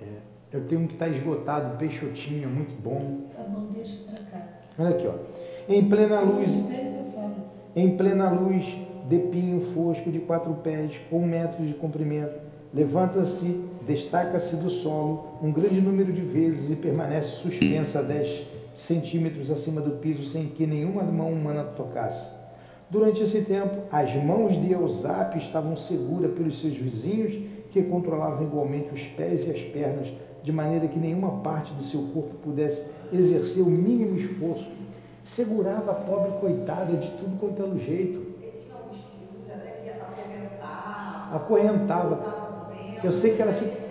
[0.00, 0.06] É,
[0.52, 3.28] eu tenho um que está esgotado, um peixotinho, muito bom.
[3.34, 4.72] Tá bom, deixa pra casa.
[4.78, 5.14] Olha aqui, ó.
[5.68, 6.50] Em plena luz,
[7.74, 8.76] em plena luz
[9.08, 12.38] de pinho fosco de quatro pés, com um metro de comprimento,
[12.72, 19.50] levanta-se, destaca-se do solo um grande número de vezes e permanece suspensa a 10 centímetros
[19.50, 22.28] acima do piso sem que nenhuma mão humana tocasse.
[22.88, 27.36] Durante esse tempo, as mãos de Eusap estavam seguras pelos seus vizinhos,
[27.70, 30.12] que controlavam igualmente os pés e as pernas,
[30.42, 34.70] de maneira que nenhuma parte do seu corpo pudesse exercer o mínimo esforço.
[35.24, 38.26] Segurava a pobre coitada de tudo quanto é jeito.
[41.32, 42.68] Acorrentava.
[43.02, 43.86] Eu sei que ela fica.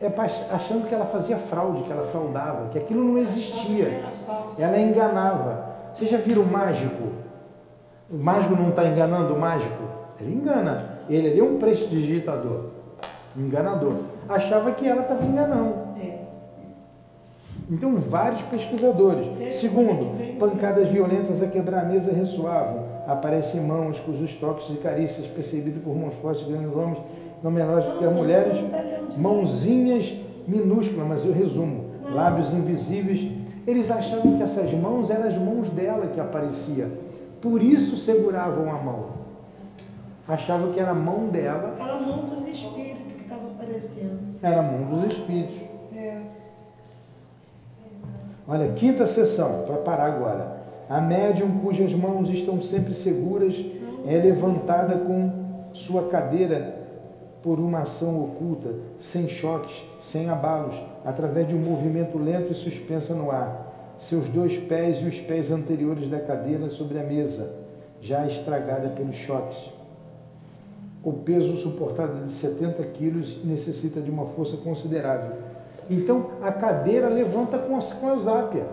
[0.00, 0.06] É
[0.50, 3.88] achando que ela fazia fraude, que ela fraudava, que aquilo não existia.
[3.88, 4.12] Era.
[4.58, 5.68] Ela enganava.
[5.92, 7.27] Vocês já viram o mágico?
[8.10, 9.82] O mágico não está enganando o mágico?
[10.18, 10.98] Ele engana.
[11.10, 12.66] Ele ali é um prestidigitador,
[13.36, 13.96] um enganador.
[14.28, 15.74] Achava que ela estava enganando.
[16.00, 16.18] É.
[17.70, 19.56] Então, vários pesquisadores.
[19.56, 22.84] Segundo, pancadas violentas a quebrar a mesa ressoavam.
[23.06, 26.98] Aparecem mãos cujos toques e carícias percebidos por mãos fortes de grandes homens,
[27.42, 28.58] não menores do que as mulheres,
[29.16, 30.14] mãozinhas
[30.46, 33.30] minúsculas, mas eu resumo, lábios invisíveis.
[33.66, 36.88] Eles achavam que essas mãos eram as mãos dela que aparecia.
[37.40, 39.06] Por isso seguravam a mão.
[40.26, 44.18] Achavam que era a mão dela, Era a mão dos espíritos que estava aparecendo.
[44.42, 45.56] era a mão dos espíritos.
[45.96, 46.20] É.
[48.46, 50.58] Olha, quinta sessão, para parar agora.
[50.88, 53.54] A médium cujas mãos estão sempre seguras
[54.06, 55.30] é levantada com
[55.72, 56.76] sua cadeira
[57.42, 60.74] por uma ação oculta, sem choques, sem abalos,
[61.04, 63.67] através de um movimento lento e suspensa no ar.
[63.98, 67.54] Seus dois pés e os pés anteriores da cadeira sobre a mesa,
[68.00, 69.58] já estragada pelos choques.
[71.02, 75.36] O peso suportado é de 70 quilos necessita de uma força considerável.
[75.90, 78.66] Então, a cadeira levanta com a, com a zápia.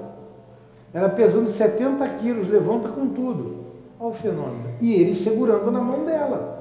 [0.93, 3.65] Ela pesando 70 quilos, levanta com tudo.
[3.99, 4.69] Olha o fenômeno.
[4.81, 6.55] E ele segurando na mão dela.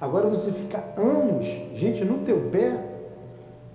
[0.00, 2.93] Agora você fica anos, gente, no teu pé.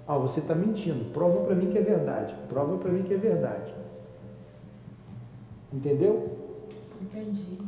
[0.09, 1.13] Ah, você está mentindo.
[1.13, 2.33] Prova para mim que é verdade.
[2.47, 3.71] Prova para mim que é verdade.
[5.71, 6.35] Entendeu?
[6.99, 7.59] Entendi.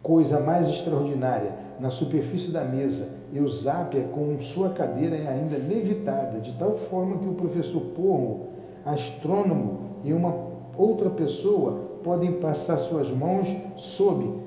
[0.00, 6.56] Coisa mais extraordinária, na superfície da mesa, Eusápia com sua cadeira é ainda levitada, de
[6.56, 8.46] tal forma que o professor Porro,
[8.84, 10.32] astrônomo e uma
[10.78, 14.40] outra pessoa podem passar suas mãos sob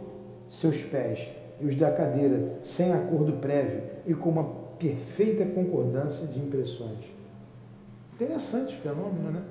[0.49, 4.43] seus pés e os da cadeira, sem acordo prévio e com uma
[4.77, 6.99] perfeita concordância de impressões.
[8.15, 9.41] Interessante fenômeno, né?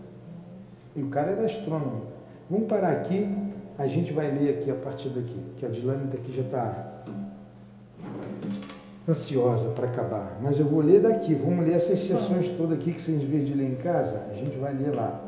[0.95, 2.03] E o cara era astrônomo.
[2.51, 3.27] Vamos parar aqui,
[3.79, 7.03] a gente vai ler aqui a partir daqui, que a Dilane daqui já está
[9.09, 10.39] ansiosa para acabar.
[10.43, 13.55] Mas eu vou ler daqui, vamos ler essas sessões todas aqui que vocês vêm de
[13.55, 15.19] ler em casa, a gente vai ler lá.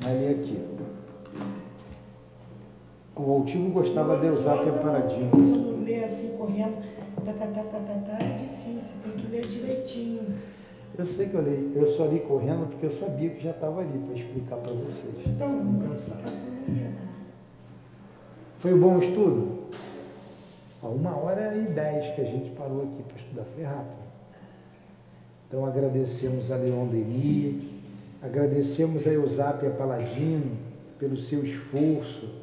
[0.00, 0.58] Vai ler aqui.
[3.22, 5.30] O altivo gostava de usar Nossa, preparadinho.
[5.30, 6.76] Se eu não ler assim, correndo,
[7.22, 10.38] tá, tá, tá, tá, tá, tá, é difícil, tem que ler direitinho.
[10.98, 13.82] Eu sei que eu li, eu só li correndo porque eu sabia que já estava
[13.82, 15.14] ali para explicar para vocês.
[15.26, 17.10] Então, uma explicação ia dar.
[18.58, 19.64] Foi um bom estudo?
[20.82, 24.00] Ó, uma hora e dez que a gente parou aqui para estudar, foi rápido.
[25.46, 27.64] Então agradecemos a Leon Denis,
[28.22, 30.56] agradecemos a Eusápia Paladino
[30.98, 32.39] pelo seu esforço.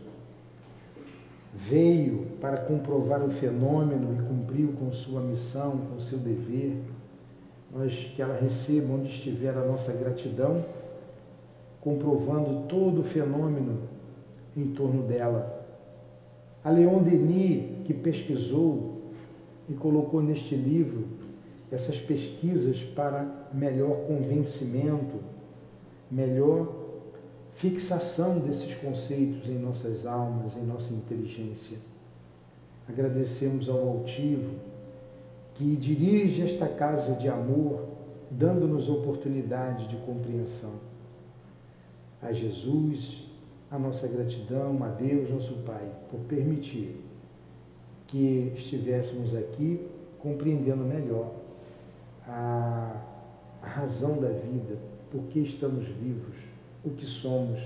[1.58, 6.78] Veio para comprovar o fenômeno e cumpriu com sua missão, com seu dever.
[7.74, 10.64] Nós que ela receba onde estiver a nossa gratidão,
[11.82, 13.80] comprovando todo o fenômeno
[14.56, 15.58] em torno dela
[16.68, 18.98] a Leon Denis, que pesquisou
[19.70, 21.06] e colocou neste livro
[21.72, 25.16] essas pesquisas para melhor convencimento,
[26.12, 26.68] melhor
[27.58, 31.78] fixação desses conceitos em nossas almas, em nossa inteligência.
[32.88, 34.56] Agradecemos ao altivo
[35.56, 37.84] que dirige esta casa de amor,
[38.30, 40.74] dando-nos oportunidade de compreensão.
[42.22, 43.24] A Jesus,
[43.72, 47.04] a nossa gratidão a Deus, nosso Pai, por permitir
[48.06, 49.86] que estivéssemos aqui
[50.20, 51.32] compreendendo melhor
[52.28, 53.02] a,
[53.62, 54.78] razão da vida,
[55.12, 56.36] por que estamos vivos,
[56.88, 57.60] o que somos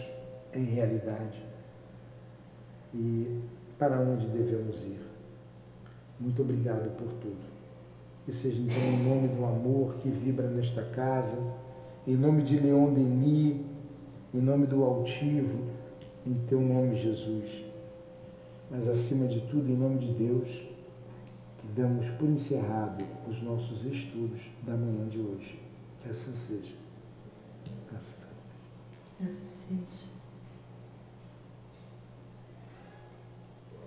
[0.54, 1.42] em realidade
[2.94, 3.40] e
[3.78, 5.00] para onde devemos ir.
[6.20, 7.52] Muito obrigado por tudo.
[8.26, 11.38] Que seja então em nome do amor que vibra nesta casa,
[12.06, 13.58] em nome de Leon Denis,
[14.34, 15.66] em nome do altivo,
[16.26, 17.66] em teu nome, Jesus.
[18.70, 20.50] Mas acima de tudo, em nome de Deus,
[21.58, 25.60] que damos por encerrado os nossos estudos da manhã de hoje.
[26.00, 26.76] Que assim seja.
[27.90, 28.31] Graças
[29.28, 30.11] assim seja.